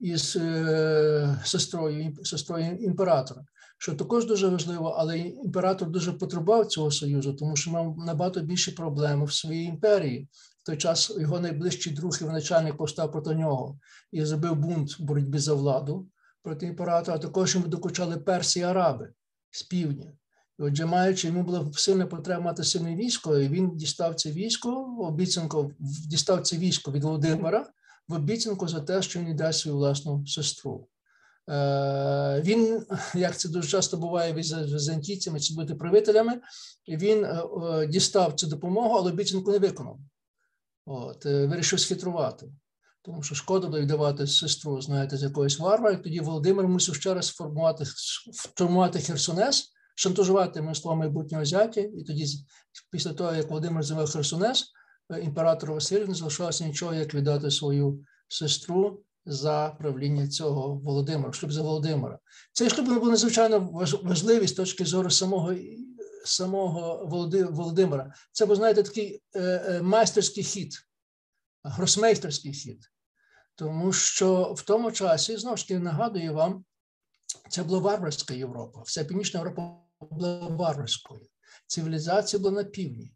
[0.00, 3.44] із е, сестрою сестрою імператора,
[3.78, 8.70] що також дуже важливо, але імператор дуже потребував цього союзу, тому що мав набагато більші
[8.70, 10.28] проблеми в своїй імперії.
[10.62, 13.78] В той час його найближчий друг і начальник повстав проти нього
[14.12, 16.08] і зробив бунт в боротьбі за владу
[16.42, 17.16] проти імператора.
[17.16, 19.12] а Також йому докучали персі і араби
[19.50, 20.12] з півдня.
[20.58, 24.96] І Отже, маючи йому була сильна потреба мати сильне військо, і він дістав це військо,
[25.00, 25.72] обіцянку
[26.08, 27.66] дістав це військо від Володимира
[28.08, 30.88] в обіцянку за те, що він дасть свою власну сестру.
[31.50, 36.40] Е, він, як це дуже часто буває з візантійцями чи бути правителями,
[36.88, 39.98] він е, е, дістав цю допомогу, але обіцянку не виконав.
[40.86, 42.48] От, Вирішив схитрувати.
[43.02, 47.14] Тому що шкода було віддавати сестру, знаєте, з якоїсь варвара, і тоді Володимир мусив ще
[47.14, 47.84] раз формувати,
[48.56, 52.26] формувати Херсонес, шантажувати мисло майбутнього зятя, і тоді,
[52.90, 54.64] після того, як Володимир завів Херсонес,
[55.22, 61.62] імператор Василь не залишалося нічого, як віддати свою сестру за правління цього Володимира, шлюб за
[61.62, 62.18] Володимира.
[62.52, 63.70] Цей шлюб був надзвичайно
[64.02, 65.54] важливий з точки зору самого
[66.24, 67.06] самого
[67.50, 68.14] Володимира.
[68.32, 70.72] Це був, знаєте, такий е, е, майстерський хід,
[71.62, 72.90] гросмейстерський хід.
[73.54, 76.64] Тому що в тому часі, знову ж таки, нагадую вам,
[77.48, 78.82] це була варварська Європа.
[78.82, 79.76] Вся Північна Європа
[80.10, 81.26] була варварською.
[81.66, 83.12] Цивілізація була на півдні.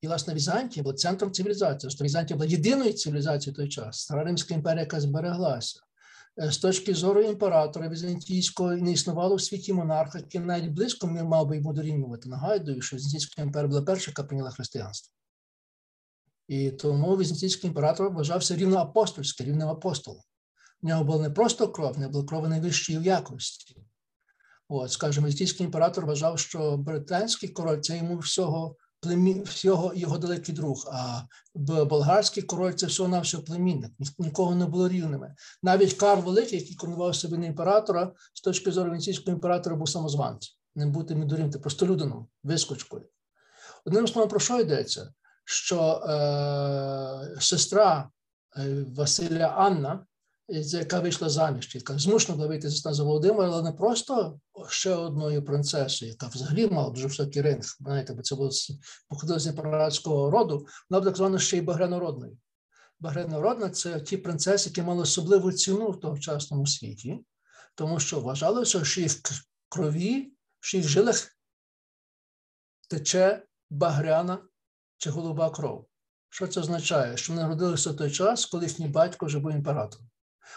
[0.00, 1.90] І, власне, Візантія була центром цивілізації.
[1.90, 4.00] Що Візантія була єдиною цивілізацією в той час.
[4.00, 5.80] Стара Римська імперія, яка збереглася.
[6.42, 11.24] Е, з точки зору імператора Візантійського не існувало в світі монарха, який навіть близько не
[11.24, 12.28] мав би йому дорівнювати.
[12.28, 15.14] Нагадую, що Візантійська імперія була перша, яка прийняла християнство.
[16.48, 20.22] І тому Візантійський імператор вважався рівно апостольським, рівним апостолом.
[20.82, 23.76] У нього була не просто кров, не було крови найвищої якості.
[24.68, 30.54] От, скажімо, Візантійський імператор вважав, що британський король це йому всього племін, всього його далекий
[30.54, 30.84] друг.
[30.92, 31.22] А
[31.54, 35.34] болгарський король це всього на всього племінник, нікого не було рівними.
[35.62, 40.54] Навіть Карл Великий, який коронував себе на імператора, з точки зору венеційського імператора, був самозванцем,
[40.74, 43.06] не бути мідорівним, просто людином, вискочкою.
[43.84, 45.12] Одним словом, про що йдеться?
[45.44, 48.10] Що е, сестра
[48.56, 50.06] е, Василя Анна
[50.48, 56.10] яка вийшла заміж, яка змушена була вийти за Володимира, але не просто ще одною принцесою,
[56.10, 58.50] яка взагалі мала дуже високий ринг, знаєте, бо це було
[59.08, 62.36] походило з імператорського роду, вона так звана ще й багрянородною.
[63.00, 67.24] Багрянородна це ті принцеси, які мали особливу ціну в тогочасному світі,
[67.74, 69.12] тому що вважалося, що їх
[69.68, 71.36] крові, що їх жилах
[72.88, 74.38] тече багряна
[75.04, 75.86] чи голуба кров.
[76.30, 77.16] Що це означає?
[77.16, 80.06] Що вони народилися в той час, коли їхній батько вже був імператором.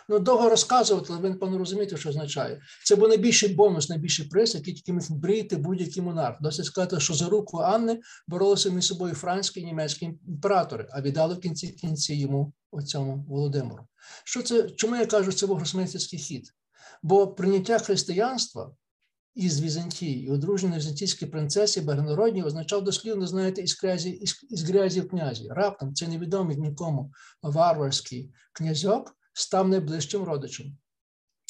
[0.10, 2.62] Ну, довго розказувати, але ви напевно розумієте, що означає.
[2.86, 6.38] Це був найбільший бонус, найбільший приз, який тільки міг брити будь-який монарх.
[6.42, 11.36] Досить сказати, що за руку Анни боролися між собою франські і німецькі імператори, а віддали
[11.36, 13.88] в кінці кінці йому оцьому Володимиру.
[14.24, 14.70] Що це?
[14.70, 16.54] Чому я кажу, це був гросмейстерський хід?
[17.04, 18.72] Бо прийняття християнства
[19.38, 25.02] із Візантії і одруження візантійській принцесі Багрянородній означав дослівно, знаєте, із грязі, із, із грязі
[25.02, 25.48] князі.
[25.50, 30.78] Раптом це невідомий нікому варварський князьок став найближчим родичем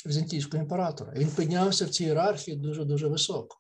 [0.05, 1.13] візантійського імператора.
[1.15, 3.57] Він піднявся в цій ієрархії дуже-дуже високо.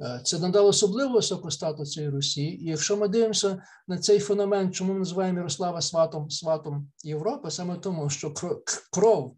[0.00, 2.42] Е, це надало особливо високу статус цієї Русі.
[2.42, 7.76] І якщо ми дивимося на цей феномен, чому ми називаємо Ярослава сватом сватом Європи, саме
[7.76, 8.34] тому, що
[8.92, 9.36] кров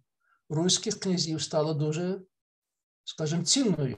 [0.48, 2.20] руських князів стала дуже,
[3.04, 3.96] скажімо, цінною,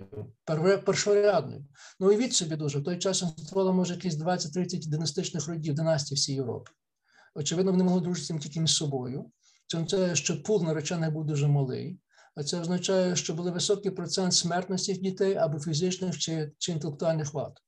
[0.85, 1.65] першорядною.
[2.01, 2.79] Ну, від собі дуже.
[2.79, 6.71] В той час існувало, може, якісь 20-30 династичних родів, династій всій Європі.
[7.35, 9.31] Очевидно, вони могли дружитися тільки між собою.
[9.67, 12.01] Це означає, що пул наречених був дуже малий,
[12.35, 17.59] а це означає, що були високий процент смертності дітей або фізичних чи, чи інтелектуальних вад.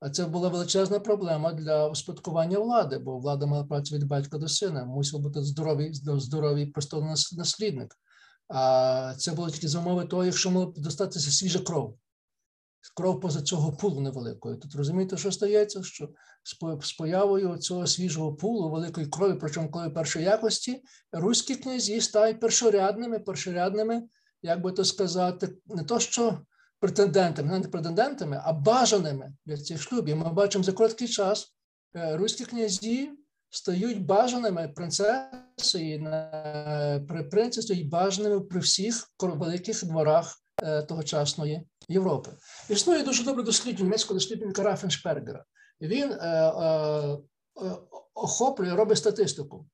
[0.00, 4.48] А це була величезна проблема для успадкування влади, бо влада мала працю від батька до
[4.48, 7.96] сина, мусив бути здоровий здоровий престолонаслідник.
[8.50, 11.98] А це було тільки за умови того, якщо мала достатися свіжа кров.
[12.96, 14.56] кров поза цього пулу невеликої.
[14.56, 15.82] Тут розумієте, що стається?
[15.82, 16.08] Що
[16.82, 20.82] з появою цього свіжого пулу, великої крові, причому крові першої якості,
[21.12, 24.02] руські князі стають першорядними, першорядними,
[24.42, 26.40] як би то сказати, не то що
[26.80, 30.16] претендентами, не претендентами, а бажаними для цих шлюбів.
[30.16, 31.54] Ми бачимо за короткий час
[31.96, 33.10] е, руські князі
[33.50, 36.00] стають бажаними принцеси,
[37.30, 42.30] принцеси стають бажаними при всіх великих дворах е, тогочасної Європи.
[42.68, 45.44] Існує дуже добре дослідження німецького дослідження Рафеншпергера.
[45.80, 47.18] Він е, е,
[48.14, 49.66] охоплює, робить статистику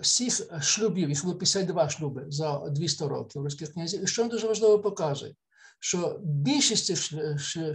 [0.00, 4.04] всіх шлюбів, їх було 52 шлюби за 200 років руських князів.
[4.04, 5.34] І що він дуже важливо показує?
[5.80, 6.98] Що більшість цих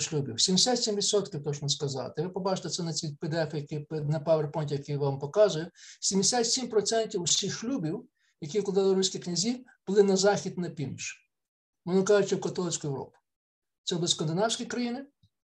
[0.01, 5.19] шлюбів, 77% точно сказати, ви побачите це на цій PDF, який на PowerPoint, який вам
[5.19, 5.67] показую,
[6.01, 8.05] 77% усіх шлюбів,
[8.41, 11.29] які вкладали руські князі, були на захід на північ,
[11.85, 13.17] мовно кажучи, в католицьку Європу.
[13.83, 15.05] Це були скандинавські країни,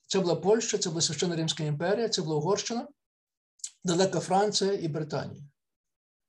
[0.06, 2.88] це була Польща, це була Священна Римська імперія, це була Угорщина,
[3.84, 5.42] далека Франція і Британія.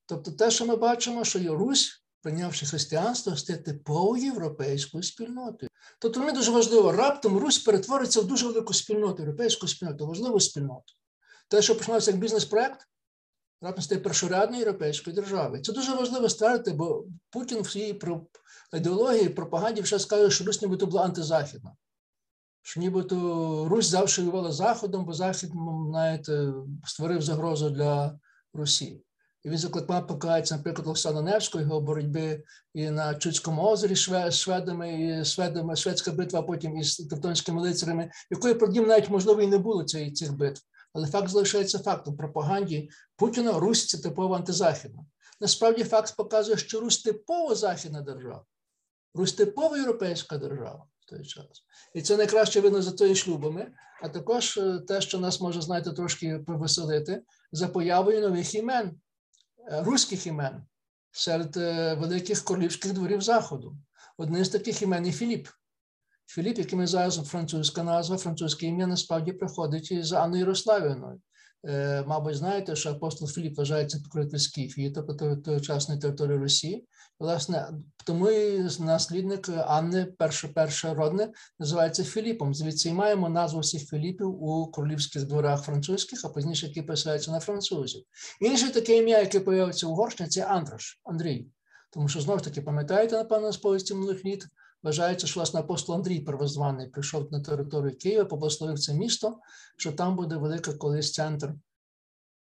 [0.05, 5.69] Тобто, те, що ми бачимо, що є Русь, прийнявши християнство, стає типовою європейською спільнотою.
[5.99, 10.93] Тобто мені дуже важливо, раптом Русь перетвориться в дуже велику спільноту, європейську спільноту, важливу спільноту.
[11.47, 12.87] Те, що починалося як бізнес-проект,
[13.61, 15.63] раптом стає першорядною європейською державою.
[15.63, 18.01] Це дуже важливо ставити, бо Путін в своїй
[18.73, 21.75] ідеології, пропаганді вже скаже, що Русь нібито була антизахідна.
[22.61, 23.15] Що нібито
[23.69, 25.51] Русь завжди воювала Заходом, бо Захід,
[25.89, 26.53] знаєте,
[26.85, 28.19] створив загрозу для
[28.53, 29.03] Росії.
[29.43, 35.03] І він закликав покається, наприклад, Олександра Невського, його боротьби і на Чудському озері з шведами,
[35.03, 39.57] і шведами, шведська битва, а потім із тевтонськими лицарями, якої продім навіть можливо і не
[39.57, 40.61] було цих, цих битв.
[40.93, 42.17] Але факт залишається фактом.
[42.17, 45.05] пропаганді Путіна Русь це типово антизахідна.
[45.41, 48.45] Насправді факт показує, що Русь типово західна держава,
[49.15, 51.63] Русь типово європейська держава в той час.
[51.93, 55.91] І це найкраще видно за тої шлюбами, а також е, те, що нас може, знаєте,
[55.91, 58.99] трошки повеселити, за появою нових імен.
[59.67, 60.63] Е, руських імен
[61.11, 63.77] серед е, великих королівських дворів Заходу.
[64.17, 65.47] Одне з таких імен є Філіп.
[66.25, 71.21] Філіп, який ми зараз французька назва, французьке ім'я насправді приходить із Анною Ярославівною.
[71.67, 76.87] Е, мабуть, знаєте, що апостол Філіп вважається покровитель Скіфії, тобто тогочасної території Росії.
[77.19, 77.69] Власне,
[78.05, 82.53] тому і наслідник Анни, перше, перше родне, називається Філіпом.
[82.53, 87.39] Звідси і маємо назву всіх Філіпів у королівських дворах французьких, а пізніше які писаються на
[87.39, 88.03] французів.
[88.41, 91.47] Інше таке ім'я, яке появиться у Угорщині, це Андраш, Андрій.
[91.91, 94.45] Тому що знову ж таки, пам'ятаєте, напевно, з повісті минулих літ,
[94.83, 99.39] Вважається, що власне апостол Андрій Первозваний прийшов на територію Києва, поблагословив це місто,
[99.77, 101.53] що там буде велика колись центр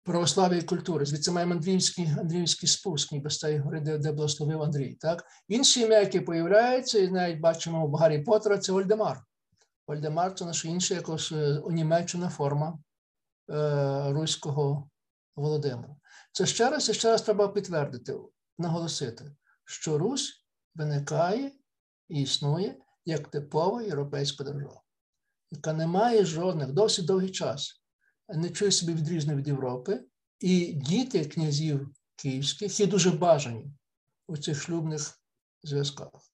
[0.02, 1.06] православ'я культури.
[1.06, 4.94] Звідси маємо Андріївський Андріївський спуск, ніби з цієї гори, де, де благословив Андрій.
[4.94, 5.24] Так?
[5.48, 9.24] Інші ім'я, які появляються, і навіть бачимо в Гаррі Поттера, це Вольдемар.
[9.86, 12.78] Вольдемар це наша інша якось е, унімечена форма
[13.50, 14.88] е, руського
[15.36, 15.96] Володимира.
[16.32, 18.14] Це ще раз і ще раз треба підтвердити,
[18.58, 19.24] наголосити,
[19.64, 21.52] що Русь виникає
[22.08, 24.82] існує як типова європейська держава,
[25.50, 27.82] яка не має жодних досить довгий час,
[28.28, 30.04] не чує себе відрізно від Європи,
[30.40, 33.72] і діти князів київських є дуже бажані
[34.26, 35.20] у цих шлюбних
[35.62, 36.32] зв'язках.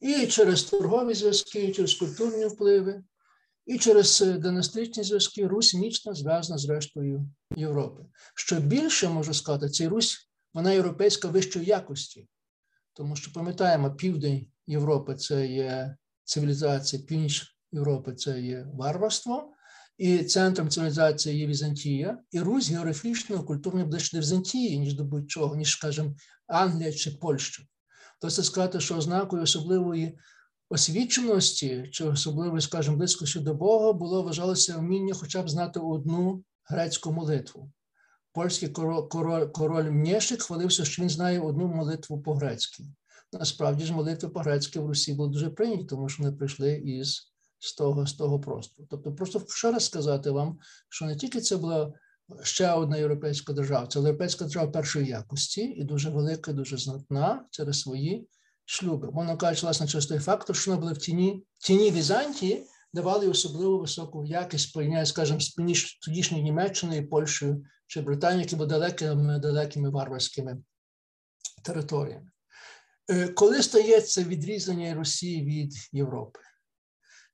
[0.00, 3.04] І через торгові зв'язки, і через культурні впливи,
[3.66, 8.02] і через династичні зв'язки Русь міцно зв'язана з рештою Європи.
[8.34, 12.28] Що більше можу сказати, цей Русь, вона європейська вищої якості,
[12.92, 19.52] тому що пам'ятаємо, південь Європи це є цивілізація, північ Європи це є варварство,
[19.98, 25.56] і центром цивілізації є Візантія, і Русь географічно, культурно ближче до Візантії, ніж до будь-чого,
[25.56, 26.14] ніж, скажімо,
[26.46, 27.62] Англія чи Польща.
[28.20, 30.18] Тобто сказати, що ознакою особливої
[30.70, 37.12] освіченості чи особливої, скажімо, близькості до Бога було вважалося вміння хоча б знати одну грецьку
[37.12, 37.72] молитву.
[38.32, 42.84] Польський король, король, король Мнєшик хвалився, що він знає одну молитву по-грецьки.
[43.32, 47.74] Насправді ж молитви по-грецьки в Русі були дуже прийняті, тому що вони прийшли із з
[47.74, 48.88] того з того простору.
[48.90, 51.92] Тобто, просто ще раз сказати вам, що не тільки це була
[52.42, 57.80] ще одна європейська держава, це європейська держава першої якості і дуже велика, дуже знатна через
[57.80, 58.28] свої
[58.64, 59.10] шлюби.
[59.10, 63.78] Можна кажучи, власне, через той фактор, що вона була в тіні тіні Візантії, давали особливо
[63.78, 65.54] високу якість порівняно, скажімо, з
[66.02, 70.58] тодішньою Німеччиною, Польщею чи Британією, які були далекими далекими варварськими
[71.64, 72.30] територіями.
[73.10, 76.40] Е, коли стається відрізання Росії від Європи?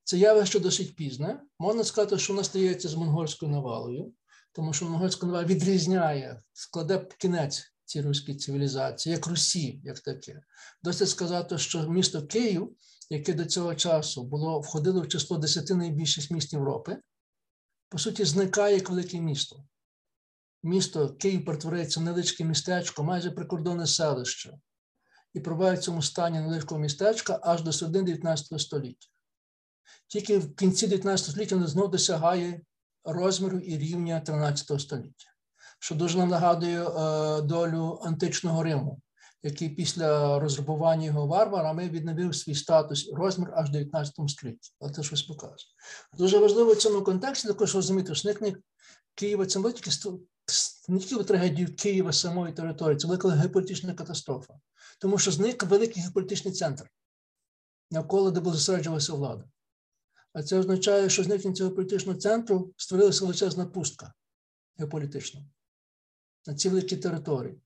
[0.05, 1.41] Це явище досить пізне.
[1.59, 4.13] Можна сказати, що воно стається з монгольською навалою,
[4.53, 10.43] тому що монгольська навала відрізняє, складе кінець цій руській цивілізації, як Русі, як таке.
[10.83, 12.77] Досить сказати, що місто Київ,
[13.11, 16.97] яке до цього часу було входило в число десяти найбільших міст Європи,
[17.89, 19.65] по суті, зникає як велике місто.
[20.63, 24.59] Місто Київ перетворюється невеличке містечко, майже прикордонне селище,
[25.35, 29.09] і пробуває в цьому стані невеличкого містечка аж до середини 19 століття.
[30.09, 32.61] Тільки в кінці 19 століття знову досягає
[33.05, 35.27] розміру і рівня 13 століття,
[35.79, 39.01] що дуже нам нагадує е, долю античного Риму,
[39.43, 44.73] який після розрабування його варварами відновив свій статус і розмір аж в 19 столітті.
[44.81, 45.59] Але це щось показує.
[46.19, 48.57] Дуже важливо в цьому контексті також розуміти, що зникнення
[49.15, 49.91] Києва це не тільки
[50.89, 54.55] не тільки трагедію Києва самої території, це велика геополітична катастрофа,
[55.05, 56.91] тому що зник великий геополітичний центр,
[57.91, 59.45] навколо де була зосереджувалася влада.
[60.33, 64.15] А це означає, що зникнення цього політичного центру створилася величезна пустка
[64.79, 65.47] геополітична
[66.47, 67.61] на цій великій території.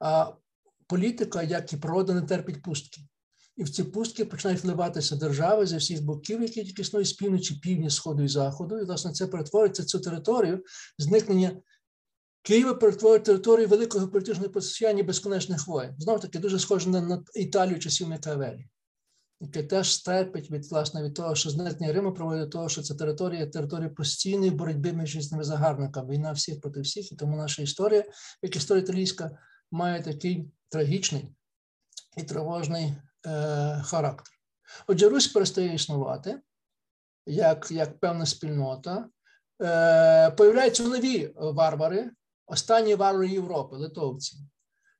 [0.00, 0.32] А
[0.86, 3.00] політика, як і природа, не терпить пустки.
[3.56, 7.54] І в ці пустки починають вливатися держави зі всіх боків, які тільки існують з півночі,
[7.54, 8.78] півдні, сходу і заходу.
[8.78, 10.64] І, власне, це перетворюється цю територію,
[10.98, 11.62] зникнення
[12.42, 15.94] Києва перетворює територію великого політичного посіяння безконечних воєн.
[15.98, 18.66] Знову таки, дуже схоже на, Італію часів Макавелі
[19.40, 22.94] яке теж стерпить від власне від того, що зникнення Риму проводить до того, що це
[22.94, 28.04] територія територія постійної боротьби між різними загарбниками, війна всіх проти всіх, і тому наша історія,
[28.42, 29.30] як історія італійська,
[29.70, 31.28] має такий трагічний
[32.16, 32.94] і тривожний
[33.26, 34.34] е, характер.
[34.86, 36.40] Отже, Русь перестає існувати
[37.26, 39.08] як як певна спільнота.
[39.62, 42.10] Е, Появляються нові варвари,
[42.50, 44.36] останні варвари Європи, литовці.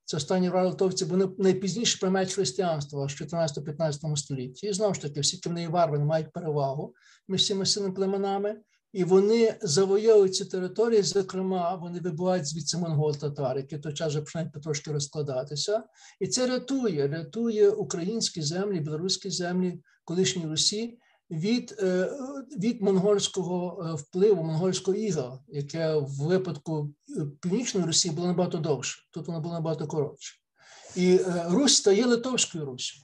[0.05, 4.67] Це останні литовці, вони найпізніше приймають християнство в 14-15 столітті.
[4.67, 6.95] І знову ж таки, всі кімні варвари мають перевагу
[7.29, 8.57] між цими сильними племенами,
[8.93, 11.03] і вони завойовують ці території.
[11.03, 15.83] Зокрема, вони вибувають звідси монгол татар, які той час вже починають потрошки розкладатися.
[16.21, 20.99] І це рятує, рятує українські землі, білоруські землі, колишньої Русі
[21.31, 22.13] від е,
[22.59, 29.03] від монгольського е, впливу, монгольського іга, яке в випадку е, Північної Росії було набагато довше,
[29.11, 30.37] тут воно було набагато коротше.
[30.97, 32.99] І Русь стає Литовською Руссю,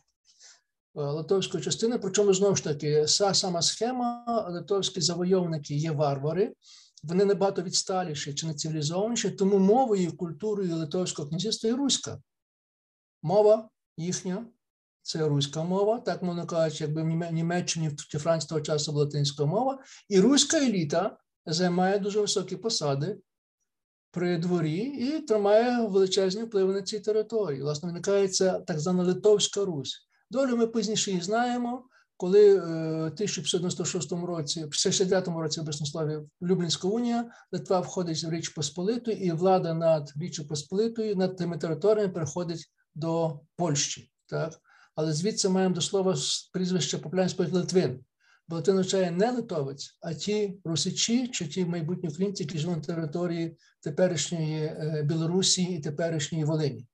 [0.94, 6.54] Литовською частиною, причому знову ж таки, ця сама схема, литовські завойовники є варвари,
[7.02, 12.18] вони набагато відсталіші чи не цивілізованіші, тому мовою, культурою Литовського князівства є руська.
[13.22, 14.46] Мова їхня
[15.06, 19.44] це руська мова, так мовно кажучи, якби в Німеччині чи Франції того часу була латинська
[19.44, 19.78] мова,
[20.08, 23.18] і руська еліта займає дуже високі посади
[24.10, 27.62] при дворі і тримає величезні впливи на цій території.
[27.62, 30.08] Власне, виникає ця так звана Литовська Русь.
[30.30, 31.84] Долю ми пізніше її знаємо.
[32.16, 32.62] Коли в
[33.04, 39.30] 1596 році, в 69 році в Беснославі Люблінська унія, Литва входить в Річ Посполиту, і
[39.30, 44.10] влада над Річчю Посполитою, над тими територіями переходить до Польщі.
[44.26, 44.60] Так?
[44.96, 46.16] Але звідси маємо до слова
[46.52, 48.04] прізвище Поплянського Литвин.
[48.48, 52.94] Бо Литвин означає не литовець, а ті русичі чи ті майбутні українці, які живуть на
[52.94, 56.88] території теперішньої е, Білорусі і теперішньої Волині,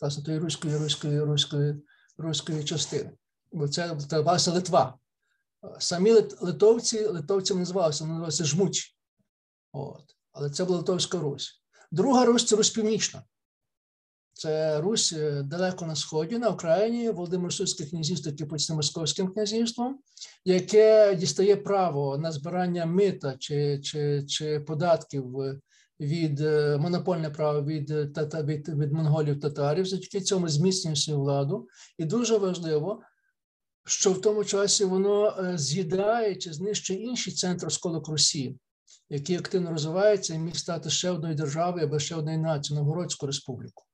[0.00, 1.74] власне, тої руської, руської, руської,
[2.18, 3.10] руської частини.
[3.52, 4.98] Бо це власне Литва.
[5.78, 8.96] Самі литовці литовцями називалися, вони називалися жмучі.
[9.72, 10.16] От.
[10.32, 11.62] Але це була Литовська Русь.
[11.92, 13.22] Друга Русь це Русь Північна.
[14.32, 19.98] Це Русь е, далеко на сході, на Україні, Володимир Сульське князівство, яке московським князівством,
[20.44, 25.34] яке дістає право на збирання мита чи чи, чи податків
[26.00, 31.68] від е, монопольне право від тата, від, від монголів татарів, завдяки цьому зміцнює свою владу.
[31.98, 33.02] І дуже важливо,
[33.86, 38.58] що в тому часі воно е, з'їдає чи знищує інші центри сколок Росії,
[39.10, 43.84] які активно розвиваються і міг стати ще одною державою або ще одною нацією Новгородську республіку.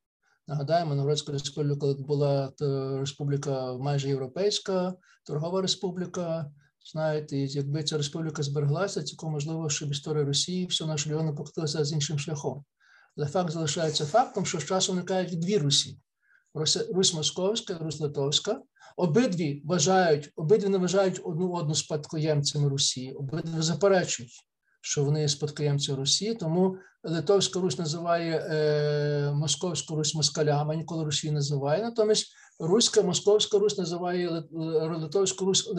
[0.49, 2.53] Нагадаємо, Новгородська республіка була
[3.01, 4.94] республіка майже європейська,
[5.24, 6.51] торгова республіка.
[6.92, 11.92] Знаєте, якби ця республіка збереглася, цілком можливо, щоб історія Росії, все наше регіону покотилася з
[11.92, 12.64] іншим шляхом.
[13.16, 15.99] Але факт залишається фактом, що з часом виникають дві Русі:
[16.94, 18.62] Русь Московська Русь Литовська.
[18.96, 24.32] Обидві вважають, обидві не вважають одну одну спадкоємцями Росії, обидві заперечують
[24.89, 31.82] що вони спадкоємці Росії, тому Литовська Русь називає е, Московську Русь москалями, ніколи Росію називає.
[31.82, 32.26] Натомість
[32.59, 35.70] Руська Московська Русь називає Литовську Русь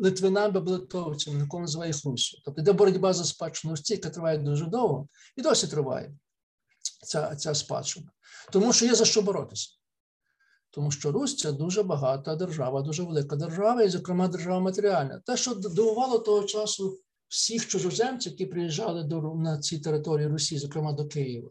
[0.00, 2.38] Литвинами або литовцями, ніколи називає їх Руссю.
[2.44, 6.12] Тобто йде боротьба за спадщину Русі, яка триває дуже довго і досі триває
[7.04, 8.10] ця, ця спадщина.
[8.52, 9.68] Тому що є за що боротися.
[10.70, 15.22] Тому що Русь це дуже багата держава, дуже велика держава, і, зокрема, держава матеріальна.
[15.26, 16.98] Те, що дивувало того часу
[17.28, 21.50] всіх чужоземців, які приїжджали до на ці території Русі, зокрема до Києва.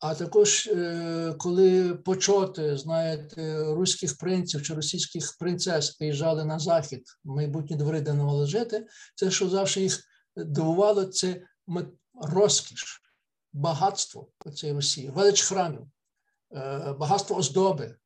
[0.00, 7.76] А також, е, коли почоти, знаєте, руських принців чи російських принцес приїжджали на захід, майбутні
[7.76, 10.00] двори, де мали жити, це, що завжди їх
[10.36, 11.42] дивувало, це
[12.14, 13.02] розкіш,
[13.52, 15.86] багатство цієї Росії, велич храмів,
[16.54, 17.96] е, багатство оздоби,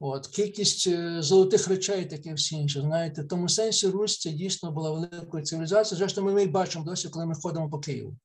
[0.00, 2.80] от, кількість е, золотих речей, таке всі інші.
[2.80, 5.98] Знаєте, в тому сенсі Русь це дійсно була великою цивілізацією.
[5.98, 8.16] Зрештою, ми її бачимо досі, коли ми ходимо по Києву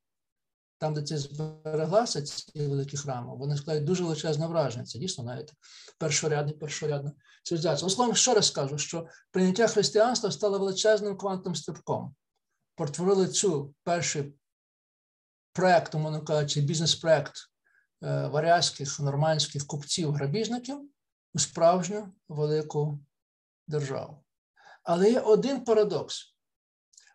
[0.78, 4.86] там, де це збереглася, ці великі храми, вони складають дуже величезне враження.
[4.86, 5.54] Це дійсно навіть
[5.98, 7.12] першорядна, першорядна
[7.44, 7.90] цивілізація.
[7.90, 12.16] Словом, ще раз скажу, що прийняття християнства стало величезним квантовим стрибком.
[12.76, 14.34] Портворили цю перший
[15.54, 17.34] проект, умовно кажучи, бізнес-проект
[18.04, 20.90] е, варязьких, нормандських купців, грабіжників
[21.40, 23.00] справжню велику
[23.68, 24.24] державу.
[24.84, 26.36] Але є один парадокс.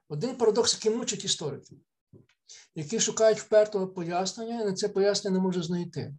[0.09, 1.81] Один парадокс, який мучить істориків
[2.75, 6.15] які шукають впертого пояснення, і на це пояснення не може знайти.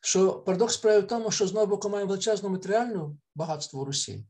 [0.00, 3.00] Що парадокс справи в тому, що знову боку маємо величезне матеріальне
[3.34, 4.26] багатство в Росії,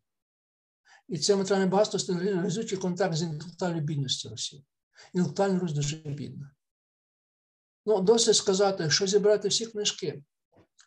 [1.09, 4.65] і це матеріальне багатство стабілізуючий контакт з інтелектуальною бідністю Росії.
[5.15, 6.51] Інтелектуальна Русь дуже бідна.
[7.87, 10.25] Ну, досить сказати, що зібрати всі книжки,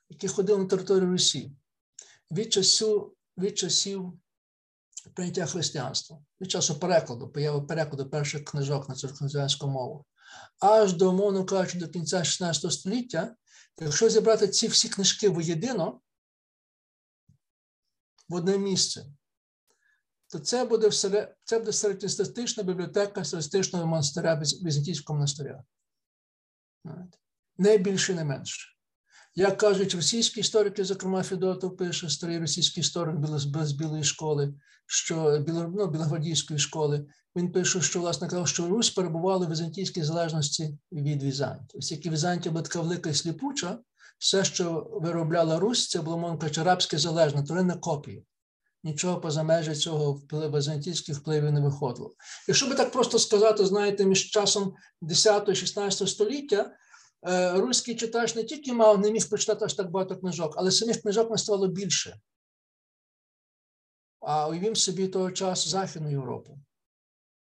[0.10, 1.56] які ходили на територію Росії
[2.36, 4.14] від часу, від часів
[5.14, 10.06] прийняття християнства, від часу перекладу, появи перекладу перших книжок на церковнослов'янську мову,
[10.60, 13.36] аж до, умовно кажучи, до кінця 16 століття,
[13.80, 16.02] якщо зібрати ці всі книжки воєдино
[18.30, 19.06] в одне місце,
[20.28, 20.92] то це буде
[21.44, 25.64] це буде середньостатистична бібліотека середньостатичного монастиря Візантійського монастиря.
[27.58, 28.75] Не більше, не менше.
[29.36, 33.16] Як кажуть російські історики, зокрема Федотов пише, старий російський історик
[33.64, 34.54] з білої школи,
[34.88, 37.06] що ну, білогвардійської школи,
[37.36, 41.80] він пише, що власне казав, що Русь перебувала в візантійській залежності від Візантії.
[41.80, 43.80] Ось як Візантія була така велика і сліпуча,
[44.20, 48.22] все, що виробляла Русь, це було мовно кажучи, рабське залежне, тваринна копія.
[48.84, 52.14] Нічого поза межі цього візантійських впливів не виходило.
[52.48, 56.72] Якщо би так просто сказати, знаєте, між часом 10-16 століття
[57.54, 61.32] руський читач не тільки мав, не міг прочитати аж так багато книжок, але самих книжок
[61.32, 62.20] не ставало більше.
[64.20, 66.60] А уявім собі того часу Західну Європу.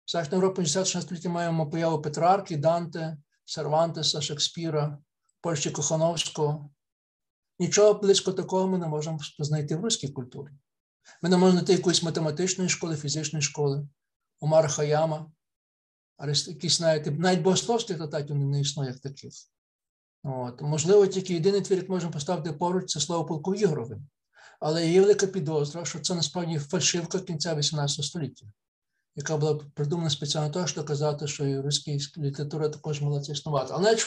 [0.08, 4.98] Західна Європа 16 столітті маємо появу Петрарки, Данте, Сервантеса, Шекспіра,
[5.42, 6.70] Польщі Кохановського.
[7.60, 10.52] Нічого близько такого ми не можемо знайти в руській культурі.
[11.22, 13.88] Ми не можемо знайти якоїсь математичної школи, фізичної школи,
[14.40, 15.32] Омара Хаяма,
[16.48, 19.34] якісь знаєте, навіть богословських тататів не існує як таких.
[20.24, 20.62] От.
[20.62, 24.08] Можливо, тільки єдиний твір, який можемо поставити поруч, це слово полку Ігоровим.
[24.60, 28.46] Але є велика підозра, що це насправді фальшивка кінця 18 століття
[29.16, 33.74] яка була придумана спеціально того, щоб доказати, що і руська література також мала це існувати.
[33.74, 33.98] Але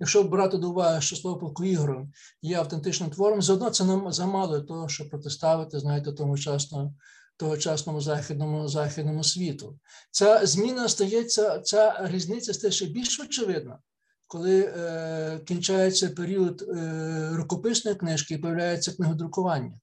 [0.00, 2.12] якщо брати до уваги, що слово полкоігром
[2.42, 6.94] є автентичним твором, заодно це нам замало того, щоб протиставити, знаєте, тому часному,
[7.36, 9.78] тогочасному західному західному світу.
[10.10, 13.78] Ця зміна стається, ця різниця стає ще більш очевидна.
[14.26, 19.78] Коли е, кінчається період е, рукописної книжки і появляється книгодрукування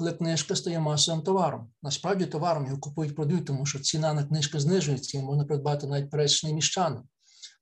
[0.00, 1.70] коли книжка стає масовим товаром.
[1.82, 6.10] Насправді товаром його купують, продають, тому що ціна на книжки знижується, і можна придбати навіть
[6.10, 7.00] пересічний міщани.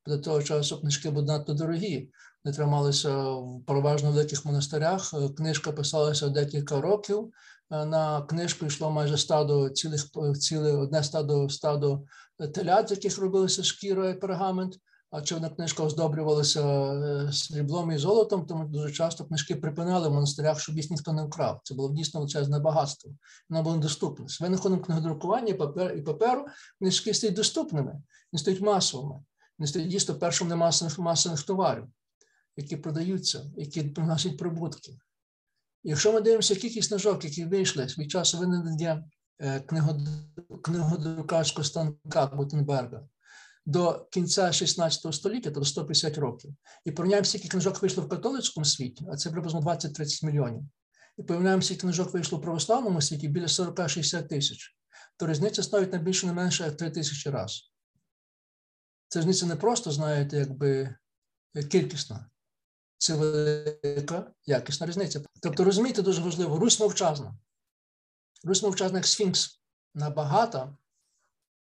[0.07, 2.11] До того часу книжки будуть надто дорогі.
[2.45, 5.15] Вони трималися в переважно великих монастирях.
[5.37, 7.31] Книжка писалася декілька років.
[7.71, 10.07] На книжку йшло майже стадо цілих
[10.41, 12.03] ціле одне стадо стадо
[12.55, 14.75] телят, з яких робилися шкіра і пергамент
[15.11, 20.61] а човна книжка оздоблювалася е, сріблом і золотом, тому дуже часто книжки припинали в монастирях,
[20.61, 21.61] щоб їх ніхто не вкрав.
[21.65, 23.13] Це було дійсно величезне багатство.
[23.49, 24.29] Воно було недоступне.
[24.29, 25.55] З винаходом книгодрукування
[25.97, 26.47] і паперу
[26.79, 28.03] книжки стають доступними,
[28.33, 29.23] не стають масовими,
[29.59, 31.85] не стають дійсно першим масових масових товарів,
[32.57, 34.99] які продаються, які приносять прибутки.
[35.85, 39.05] Якщо ми дивимося кількість книжок, які вийшли від часу винайдення
[39.41, 39.61] е,
[40.63, 43.03] книгодрукарського станка Гутенберга,
[43.67, 46.55] до кінця 16 століття, тобто 150 років,
[46.85, 50.63] і порівняємо, скільки книжок вийшло в католицькому світі, а це приблизно 20-30 мільйонів.
[51.19, 54.77] І порівняємо, скільки книжок вийшло в православному світі біля 40-60 тисяч,
[55.17, 57.65] то різниця становить не більше не менше як 3 тисячі разів.
[59.09, 60.95] Це різниця не просто, знаєте, якби
[61.71, 62.31] кількісна,
[62.99, 65.21] це велика якісна різниця.
[65.43, 67.35] Тобто, розумієте, дуже важливо, Русь мовчазна.
[68.45, 69.61] Русь мовчазна як Сфінкс
[69.95, 70.77] набагато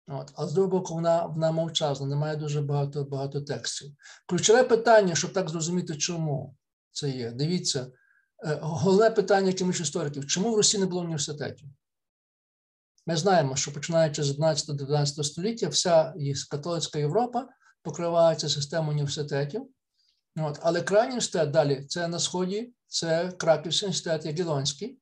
[0.08, 0.32] От.
[0.36, 3.92] А з другого боку, вона вона мовчазна, немає дуже багато багато текстів.
[4.26, 6.56] Ключове питання, щоб так зрозуміти, чому
[6.92, 7.32] це є.
[7.32, 7.88] Дивіться,
[8.46, 11.68] е, головне питання якимось істориків: чому в Росії не було університетів?
[13.06, 16.14] Ми знаємо, що починаючи з 11-12 століття, вся
[16.50, 17.48] католицька Європа
[17.84, 19.70] покривається системою університетів,
[20.38, 20.60] От.
[20.62, 25.00] Але крайній університет далі це на сході, це Краківський університет Ягелонський.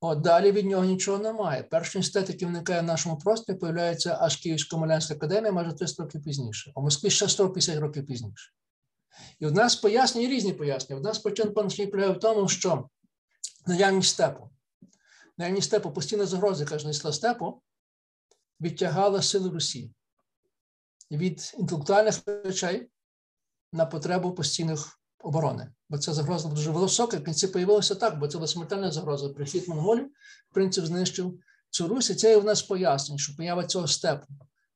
[0.00, 1.62] От далі від нього нічого немає.
[1.62, 6.22] Перший університет, який виникає в нашому просторі, появляється аж Київська Молянська академія майже 300 років
[6.22, 8.52] пізніше, а в Москві ще 150 років пізніше.
[9.40, 11.00] І в нас пояснення різні пояснення.
[11.00, 12.88] В нас причин полягає в тому, що
[13.66, 14.50] наявність степу.
[15.38, 17.62] Наявність степу постійна загроза, яка ж несла степу,
[18.60, 19.90] відтягала сили Русі
[21.10, 22.90] від інтелектуальних речей
[23.72, 25.68] на потребу постійних оборони.
[25.88, 27.16] Бо ця загроза дуже висока.
[27.16, 29.28] В кінці появилося так, бо це була смертельна загроза.
[29.28, 30.06] Прихід монголів,
[30.52, 31.38] принцип знищив
[31.70, 32.10] цю Русь.
[32.10, 34.26] І це є в нас пояснення, що поява цього степу,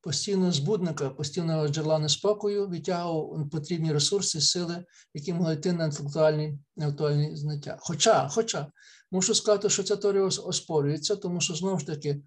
[0.01, 4.85] постійного збудника, постійного джерела неспокою, відтягував потрібні ресурси, сили,
[5.15, 7.77] які могли йти на інтелектуальні інтелектуальні знаття.
[7.81, 8.67] Хоча, хоча,
[9.11, 12.23] мушу сказати, що ця теорія оспорюється, тому що знову ж таки.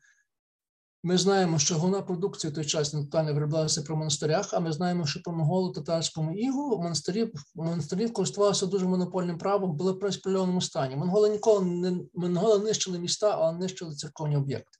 [1.06, 5.22] Ми знаємо, що головна продукція той час не вироблялася при монастирях, а ми знаємо, що
[5.22, 10.95] про моголу татарському ігу монастирі монастирів користувалися дуже монопольним правом, були в приспільованому стані.
[10.95, 14.80] Монголи ніколи не монголи нищили міста, але нищили церковні об'єкти.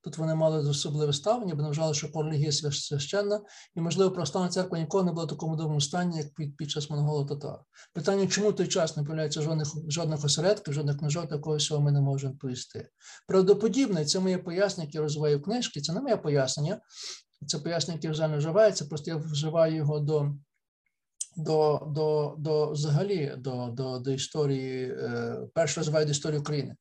[0.00, 3.40] Тут вони мали особливе ставлення, бо вважали, що релігія священна,
[3.74, 6.90] і, можливо, православна церква ніколи не була в такому доброму стані, як під, під час
[6.90, 7.60] монголо татар.
[7.94, 11.92] Питання, чому в той час не появляється жодних жодних осередків, жодних книжок, такого всього ми
[11.92, 12.88] не можемо повісти.
[13.26, 16.80] Правдоподібне, це моє пояснення, яке розвиваю книжки, це не моє пояснення,
[17.46, 20.32] це пояснення, яке вже не вживається, просто я вживаю його до.
[21.36, 26.76] До до, до взагалі до до, до історії, е, перше розвиваю до історії України.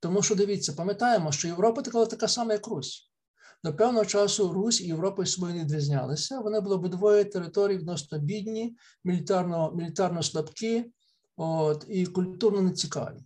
[0.00, 3.10] Тому що дивіться, пам'ятаємо, що Європа така така сама, як Русь.
[3.64, 6.40] До певного часу Русь і Європа з собою не відрізнялися.
[6.40, 10.92] Вони були обидвоє території відносно бідні, мілітарно мілітарно слабкі
[11.36, 13.18] от, і культурно нецікаві,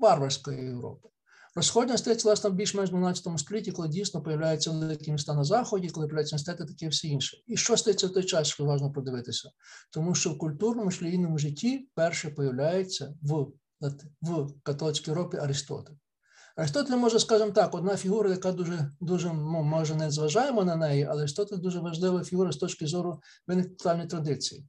[0.00, 1.08] варварської Європи.
[1.54, 6.36] Розходня стається власне більш-менш 12 столітті, коли дійсно появляються великі міста на заході, коли появляються
[6.36, 7.36] університети, таке все інше.
[7.46, 9.50] І що стається в той час, що важливо подивитися?
[9.90, 13.46] Тому що в культурному шлійному житті перше появляється в
[14.22, 15.94] в католицькій Європі Аристотель.
[16.56, 21.04] Аристотель може, скажімо так, одна фігура, яка дуже дуже ну, може не зважаємо на неї,
[21.04, 24.66] але Аристотель дуже важлива фігура з точки зору виникнення традиції.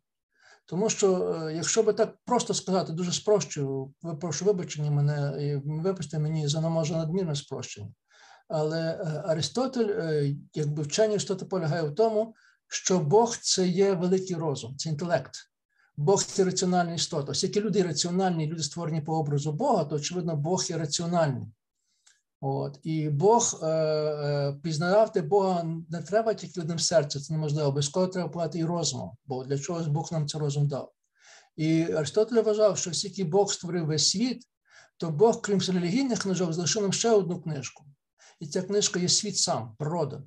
[0.66, 6.48] Тому що, е, якщо би так просто сказати, дуже спрощую, прошу вибачення мене, вибачте мені
[6.48, 7.92] за може надмірне спрощення.
[8.48, 12.36] Але е, Аристотель, е, якби вчення Аристотеля полягає в тому,
[12.68, 15.32] що Бог це є великий розум, це інтелект.
[15.98, 17.32] Бог це раціональна істота.
[17.32, 21.48] Оскільки люди раціональні, люди створені по образу Бога, то очевидно, Бог є раціональний.
[22.44, 27.68] От і Бог е, е, пізнавати Бога не треба тільки одним серцем, це неможливо.
[27.68, 30.92] Обов'язково треба плати і розумом, бо для чогось Бог нам це розум дав.
[31.56, 34.44] І Аристотель вважав, що оскільки Бог створив весь світ,
[34.98, 37.86] то Бог, крім релігійних книжок, залишив нам ще одну книжку.
[38.40, 40.24] І ця книжка є світ сам, природа.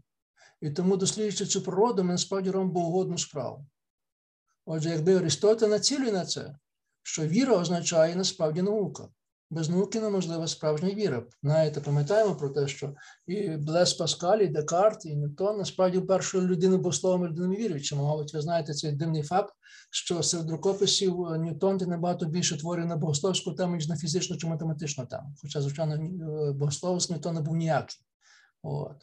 [0.60, 3.66] І тому, досліджуючи цю природу, ми насправді робимо богогодну справу.
[4.66, 6.56] Отже, якби Аристотель націлює на це,
[7.02, 9.08] що віра означає насправді наука
[9.54, 11.22] без науки неможлива справжня віра.
[11.42, 12.94] Знаєте, пам'ятаємо про те, що
[13.26, 18.02] і Блес Паскаль, і Декарт, і Ньютон насправді першою людиною був словом людинами віруючими.
[18.02, 19.54] Мабуть, ви знаєте цей дивний факт,
[19.90, 24.46] що серед рукописів Ньютон ти набагато більше творів на богословську тему, ніж на фізичну чи
[24.46, 25.34] математичну тему.
[25.42, 25.98] Хоча, звичайно,
[26.52, 27.96] богословство Ньютона був ніякий.
[28.62, 28.96] От.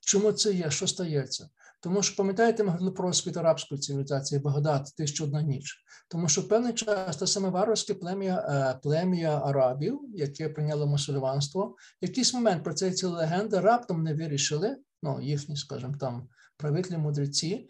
[0.00, 0.70] Чому це є?
[0.70, 1.48] Що стається?
[1.80, 5.84] Тому що пам'ятаєте, ми говорили арабської цивілізації Багдад, тисячу одна ніч.
[6.08, 12.04] Тому що певний час те саме варварське плем'я е, плем'я арабів, яке прийняло мусульманство, в
[12.04, 17.68] якийсь момент про це ці легенди раптом не вирішили, ну їхні, скажімо, там правителі мудреці,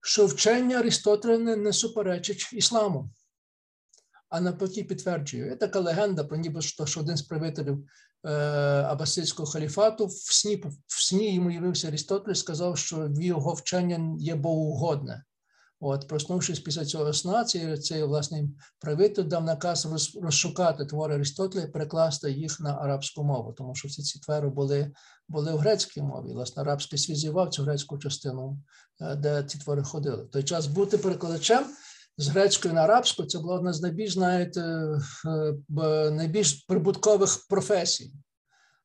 [0.00, 3.10] що вчення Арістотеля не суперечить ісламу.
[4.28, 5.46] А навпаки, підтверджує.
[5.46, 7.84] Є така легенда про ніби що один з правителів
[8.24, 8.30] Е,
[8.82, 15.24] Абасидського халіфату в сні в сні йому явився Арістотель, сказав, що його вчення є богоугодне.
[15.80, 21.62] От, проснувшись після цього сна, цей, цей власний правитель дав наказ роз, розшукати твори Аристотеля
[21.62, 24.92] і перекласти їх на арабську мову, тому що всі ці твори були
[25.28, 26.32] були в грецькій мові.
[26.32, 28.58] Власне, арабський світ зівав цю грецьку частину,
[29.00, 30.24] е, де ці твори ходили.
[30.24, 31.64] В той час бути перекладачем
[32.18, 38.12] з грецької на арабську це була одна з найбільш, знаєте, е, найбільш прибуткових професій.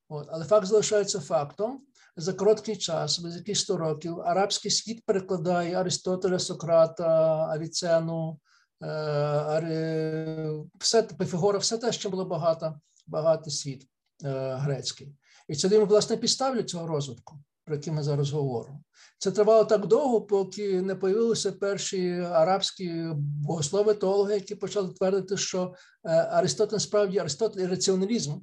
[0.10, 0.28] От.
[0.32, 1.82] Але факт залишається фактом.
[2.16, 7.08] За короткий час, без яких 100 років, арабський світ перекладає Аристотеля, Сократа,
[7.52, 8.40] Авіцену,
[8.84, 13.88] е, все Пифагора, все те, що було багато, багатий світ
[14.24, 15.16] е, грецький.
[15.48, 18.80] І це власне, підставлять цього розвитку, про який ми зараз говоримо.
[19.18, 25.74] Це тривало так довго, поки не появилися перші арабські богослови, теологи, які почали твердити, що
[26.04, 28.40] е, Аристотель справді Аристотель і раціоналізм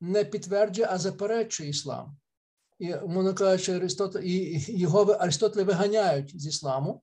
[0.00, 2.16] не підтверджує, а заперечує іслам.
[2.78, 7.02] І мовно кажучи, Аристотель і його Аристотеля виганяють з ісламу.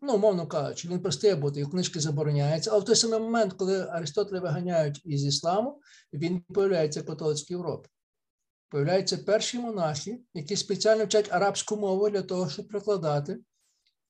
[0.00, 2.70] Ну, умовно кажучи, він перестає бути, його книжки забороняються.
[2.70, 5.80] Але в той самий момент, коли Аристотеля виганяють із ісламу,
[6.12, 7.88] він появляється в католицькій Європі.
[8.68, 13.38] Появляються перші монахи, які спеціально вчать арабську мову для того, щоб прикладати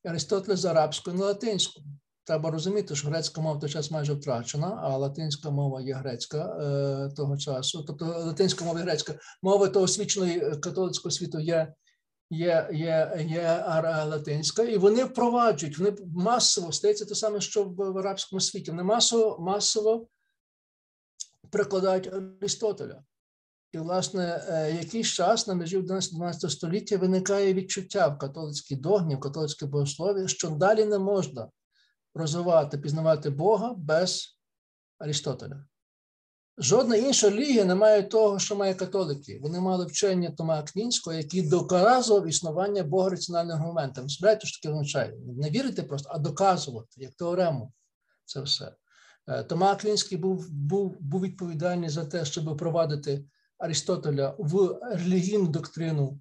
[0.05, 1.83] Аристотеля з арабської на латинську.
[2.25, 6.39] Треба розуміти, що грецька мова в той час майже втрачена, а латинська мова є грецька
[6.39, 7.85] е, того часу.
[7.87, 11.75] Тобто латинська мова і грецька мова того освіченої католицького світу є
[12.31, 13.65] є є, є
[14.07, 18.71] латинська, і вони впроваджують, вони масово стається те саме, що в арабському світі.
[18.71, 20.09] Вони масово масово
[21.51, 23.03] прикладають Аристотеля.
[23.73, 29.21] І, власне, е, якийсь час на межі 11-12 століття виникає відчуття в католицькій догмі, в
[29.21, 31.49] католицькій богослові, що далі не можна
[32.15, 34.39] розвивати, пізнавати Бога без
[34.99, 35.65] Аристотеля.
[36.61, 39.39] Жодна інша релігія не має того, що має католики.
[39.43, 44.09] Вони мали вчення Тома Аквінського, який доказував існування Бога раціональним аргументом.
[44.09, 45.15] Збираєте, що таке означає?
[45.37, 47.73] Не вірити просто, а доказувати, як теорему
[48.25, 48.73] це все.
[49.27, 53.25] Е, Тома Аквінський був був, був відповідальний за те, щоб впровадити
[53.59, 56.21] Аристотеля в релігійну доктрину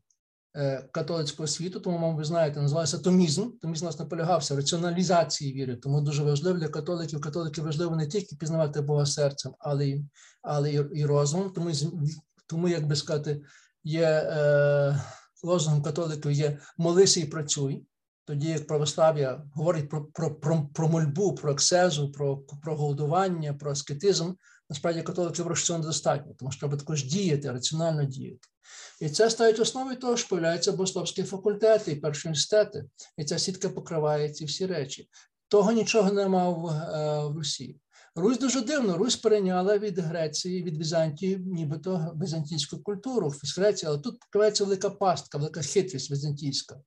[0.56, 3.50] е, католицького світу, тому, мабуть, ви знаєте, називається томізм.
[3.62, 7.22] Томізм нас наполягався в раціоналізації віри, тому дуже важливо для католиків.
[7.22, 10.06] Католиків важливо не тільки пізнавати Бога серцем, але й
[10.42, 11.50] але і розумом.
[11.50, 11.72] Тому,
[12.48, 13.42] тому, як би сказати,
[13.84, 15.02] є е,
[15.44, 17.86] лозунгом католиків є молися і працюй.
[18.26, 23.72] Тоді як православ'я говорить про про, про, про мольбу, про ексезу, про про голодування, про
[23.72, 24.34] аскетизм,
[24.70, 28.48] насправді католиків що недостатньо, тому що треба також діяти, раціонально діяти.
[29.02, 32.86] І це ставить основою того, що появляються богословські факультети і перші університети.
[33.18, 35.10] І ця сітка покриває ці всі речі.
[35.48, 37.80] Того нічого нема в, е, в Русі.
[38.16, 38.98] Русь дуже дивно.
[38.98, 44.90] Русь перейняла від Греції, від Візантії, нібито візантійську культуру в Греції, але тут покривається велика
[44.90, 46.82] пастка, велика хитрість візантійська.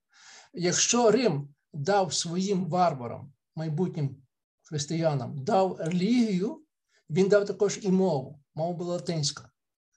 [0.55, 4.16] Якщо Рим дав своїм варварам, майбутнім
[4.62, 6.62] християнам, дав релігію,
[7.11, 8.40] він дав також і мову.
[8.54, 9.50] Мова була латинська.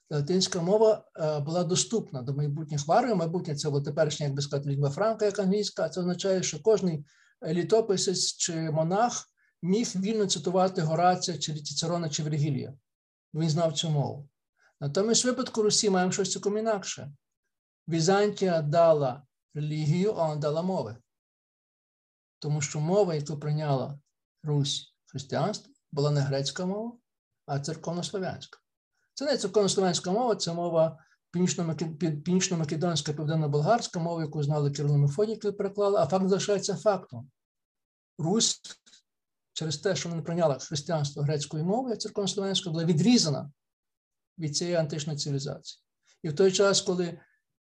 [0.09, 3.15] Латинська мова е, була доступна до майбутніх варварів.
[3.15, 5.89] Майбутнє це теперішня, як би сказати, лінгва франка, як англійська.
[5.89, 7.05] Це означає, що кожний
[7.47, 9.29] літописець чи монах
[9.61, 12.73] міг вільно цитувати Горація, чи Цицерона, чи Вергілія.
[13.33, 14.29] Він знав цю мову.
[14.81, 17.11] Натомість, в випадку Русі маємо щось цілком інакше.
[17.87, 20.97] Візантія дала релігію, а вона дала мови.
[22.39, 23.99] Тому що мова, яку прийняла
[24.43, 26.97] Русь християнство, була не грецька мова,
[27.63, 28.59] церковнослов'янська.
[29.13, 30.97] Це не церковнослов'янська мова, це мова
[32.23, 37.31] північно-македонська, південно-болгарська мова, яку знали Кирило Мефодій, коли переклали, а факт залишається фактом.
[38.17, 38.61] Русь
[39.53, 43.51] через те, що вона прийняла християнство грецької мови, церковнослов'янська була відрізана
[44.39, 45.83] від цієї античної цивілізації.
[46.23, 47.19] І в той час, коли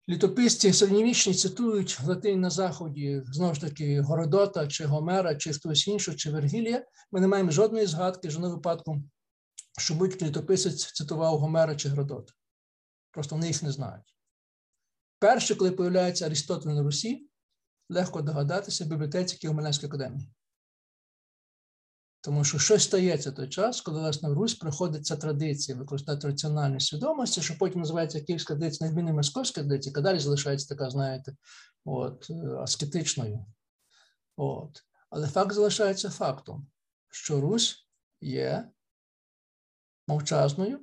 [0.09, 6.15] літописці середньовічні цитують Латин на Заході, знову ж таки, Городота, чи Гомера, чи хтось інший,
[6.15, 9.03] чи Вергілія, ми не маємо жодної згадки, жодного випадку,
[9.77, 12.33] що будь-який літописець цитував Гомера чи Геродота.
[13.11, 14.15] Просто вони їх не знають.
[15.19, 17.29] Перше, коли появляється Арістотель на Русі,
[17.89, 20.33] легко догадатися в бібліотеці Києво-Миленської академії.
[22.21, 26.79] Тому що щось стається той час, коли власне в Русь приходить ця традиція використати раціональну
[26.79, 31.35] свідомості, що потім називається київська традиція, на зміни московська традиція, яка далі залишається така, знаєте,
[31.85, 33.45] от, аскетичною.
[34.37, 34.83] От.
[35.09, 36.67] Але факт залишається фактом,
[37.09, 37.87] що Русь
[38.21, 38.71] є
[40.07, 40.79] мовчазною,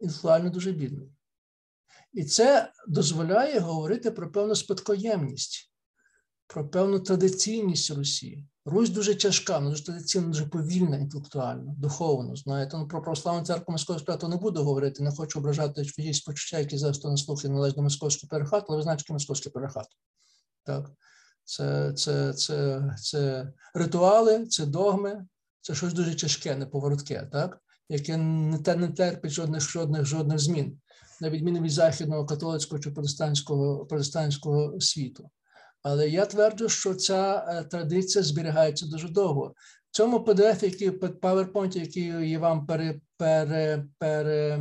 [0.00, 1.12] інфлуально дуже бідною.
[2.12, 5.72] І це дозволяє говорити про певну спадкоємність,
[6.46, 8.48] про певну традиційність Росії.
[8.64, 12.36] Русь дуже тяжка, ну, дуже традиційно, дуже повільна, інтелектуально, духовно.
[12.36, 16.58] Знаєте, ну про православну церкву московського п'яту не буду говорити, не хочу ображати чиїсь почуття,
[16.58, 19.86] які зараз хто не слухає належить до московського перехату, але ви знаєте, що московський перехат.
[20.64, 20.90] Так?
[21.44, 25.26] Це, це, це, це ритуали, це догми,
[25.60, 27.61] це щось дуже тяжке, неповоротке, так?
[27.88, 30.78] Яке не, те, не терпить жодних жодних, жодних змін,
[31.20, 35.30] на відміну від західного католицького чи протестантського протестантського світу.
[35.82, 39.54] Але я тверджу, що ця е, традиція зберігається дуже довго.
[39.90, 44.58] В цьому PDF, який PowerPoint, який я вам переслав, пере,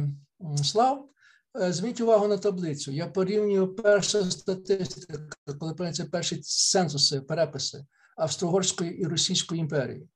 [1.61, 2.91] е, зверніть увагу на таблицю.
[2.91, 5.19] Я порівнюю перша статистика,
[5.59, 7.85] коли прийняться перші цензуси, переписи
[8.17, 10.07] Австро-Угорської і Російської імперії.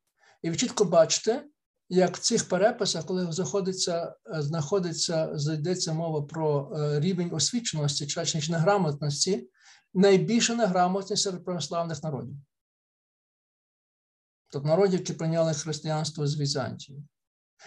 [0.41, 1.43] І ви чітко бачите,
[1.89, 9.49] як в цих переписах, коли заходиться, е, знаходиться, зайдеться мова про рівень освіченості, чи неграмотності,
[9.93, 12.35] найбільша неграмотність серед православних народів.
[14.49, 17.03] Тобто народів, які прийняли християнство з Візантії.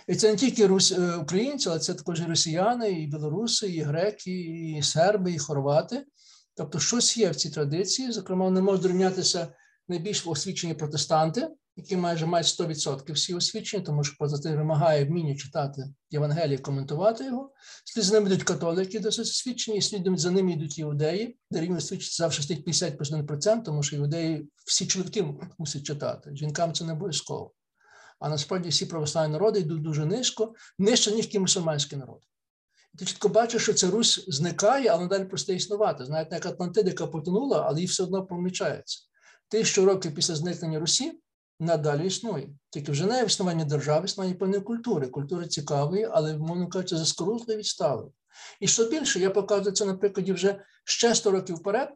[0.06, 0.92] І це не тільки рус...
[0.92, 6.06] Е, українці, але це також і росіяни, і білоруси, і греки, і серби, і хорвати.
[6.54, 8.12] Тобто, щось є в цій традиції.
[8.12, 9.48] Зокрема, не може зрівнятися
[9.88, 11.48] найбільш освічені протестанти,
[11.78, 17.52] які майже мають 100% всі освічені, тому що позитив вимагає вміння читати Євангеліє, коментувати його.
[17.84, 21.76] Слід за ними йдуть католики, досить освічені, і слідом за ними йдуть іудеї, де рівень
[21.76, 25.24] освіченості завжди стоїть 51%, тому що іудеї всі чоловіки
[25.58, 26.30] мусять читати.
[26.34, 27.52] Жінкам це не обов'язково.
[28.20, 32.26] А насправді всі православні народи йдуть дуже низько, нижче, ніж ті мусульманські народи.
[32.98, 36.04] Ти чітко бачиш, що ця Русь зникає, але далі просто існувати.
[36.04, 38.98] Знаєте, як Атлантида, потонула, але їй все одно помічається.
[39.48, 41.20] Тисячу років після зникнення Русі
[41.60, 42.48] надалі існує.
[42.70, 45.06] Тільки вже не існування держави, існування певної культури.
[45.06, 48.10] Культури цікавої, але, мовно кажучи, заскорузли відстали.
[48.60, 51.88] І що більше, я показую це на прикладі вже ще 100 років вперед,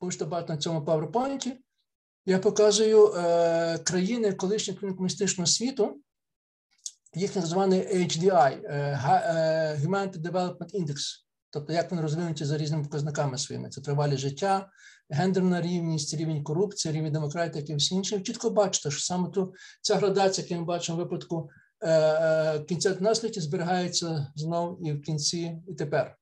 [0.00, 1.56] можете бачити на цьому PowerPoint,
[2.26, 6.00] я показую е, країни колишнього комуністичного світу,
[7.14, 10.96] їх називаний HDI е, е, Humanity Development Index,
[11.50, 13.68] тобто як вони розвинуті за різними показниками своїми.
[13.70, 14.70] Це тривалі життя,
[15.10, 18.20] гендерна рівність, рівень корупції, рівень демократії, і всі інші.
[18.20, 21.50] Чітко бачите, що саме ту ця градація, яку ми бачимо в випадку
[21.82, 26.16] е, кінця наслідки, зберігається знову і в кінці, і тепер.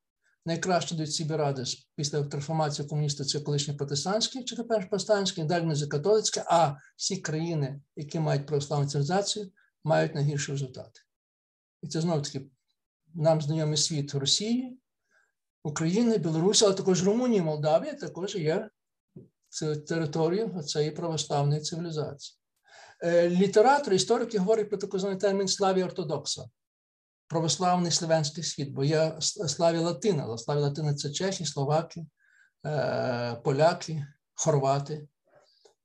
[0.47, 1.65] Найкраще дають собі ради
[1.97, 7.81] після трансформації комуністів це колишні протестантські чи тепер протестантські, далі не католицьке, а всі країни,
[7.97, 9.51] які мають православну цивілізацію,
[9.85, 11.01] мають найгірші результати.
[11.83, 12.47] І це знову таки
[13.15, 14.79] нам знайомий світ Росії,
[15.65, 18.69] України, Білорусі, але також Румунії, Молдавії також є
[19.89, 22.39] територією цієї православної цивілізації.
[23.05, 26.45] Е, літератори, історики говорять про такий званий термін славі ортодокса,
[27.29, 30.39] православний славянський світ, бо є славі Латина.
[30.39, 32.07] Славі Латина це чехи, словаки,
[32.67, 35.09] е, поляки, хорвати.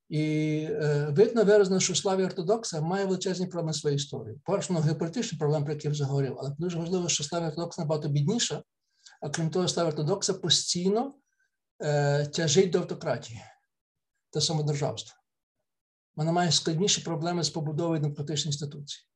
[0.09, 0.23] І
[0.71, 4.39] е, видно виразно, що славі ортодокса має величезні проблеми своєї історії.
[4.45, 8.09] Поршно геополітичні проблеми, про які я вже говорив, але дуже важливо, що славі ортодокса набагато
[8.09, 8.63] бідніша,
[9.21, 11.13] а крім того, слава ортодокса постійно
[11.79, 13.41] е, тяжить до автократії
[14.29, 15.15] та самодержавства.
[16.15, 19.07] Вона має складніші проблеми з побудовою демократичної інституції.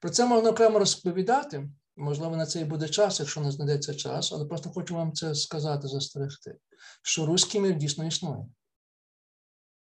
[0.00, 1.68] Про це можна окремо розповідати.
[1.96, 5.34] Можливо, на це і буде час, якщо не знайдеться час, але просто хочу вам це
[5.34, 6.58] сказати, застерегти,
[7.02, 8.46] що руський мір дійсно існує.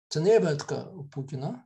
[0.09, 1.65] Це не є вигадка Путіна,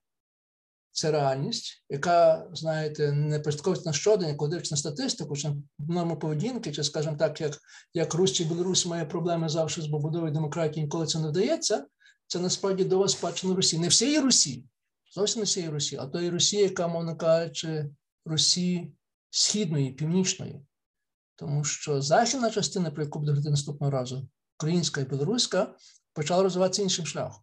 [0.94, 6.72] це реальність, яка, знаєте, не пристковується на щодень, коли дивиться на статистику, чи норму поведінки,
[6.72, 7.58] чи, скажімо так, як
[7.94, 11.86] як Русь чи Білорусь має проблеми завжди з побудовою демократії, інколи це не вдається,
[12.26, 13.78] це насправді до вас спадщина Русі.
[13.78, 14.64] Не всієї Русі,
[15.14, 17.90] зовсім не всієї Русі, а тої Русі, яка, мовно кажучи,
[18.24, 18.92] Русі
[19.30, 20.60] Східної, Північної.
[21.36, 24.28] Тому що західна частина, про яку буде говорити наступного разу,
[24.58, 25.74] українська і білоруська,
[26.12, 27.42] почала розвиватися іншим шляхом,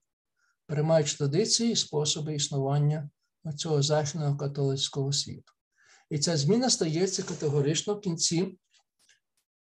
[0.68, 3.10] переймаючи традиції способи існування
[3.57, 5.53] цього західного католицького світу.
[6.09, 8.57] І ця зміна стається категорично в кінці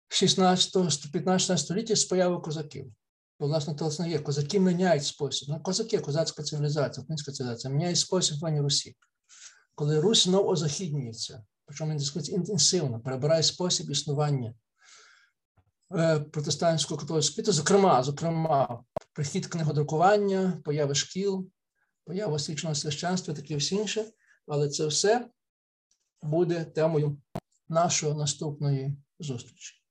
[0.09, 2.93] 16-15 століття з появи козаків.
[3.39, 4.19] Бо, власне, то є.
[4.19, 5.49] Козаки міняють спосіб.
[5.49, 8.95] Ну, козаки, козацька цивілізація, українська цивілізація, міняє спосіб в Русі.
[9.75, 11.99] Коли Русь знову озахіднюється, причому
[12.29, 14.53] інтенсивно, перебирає спосіб існування
[15.95, 21.49] е, протестантського католицького світу, зокрема, зокрема, прихід книгодрукування, появи шкіл,
[22.05, 24.05] поява свічного священства, таке всі інше,
[24.47, 25.29] але це все
[26.21, 27.21] буде темою
[27.69, 29.82] нашої наступної зустрічі.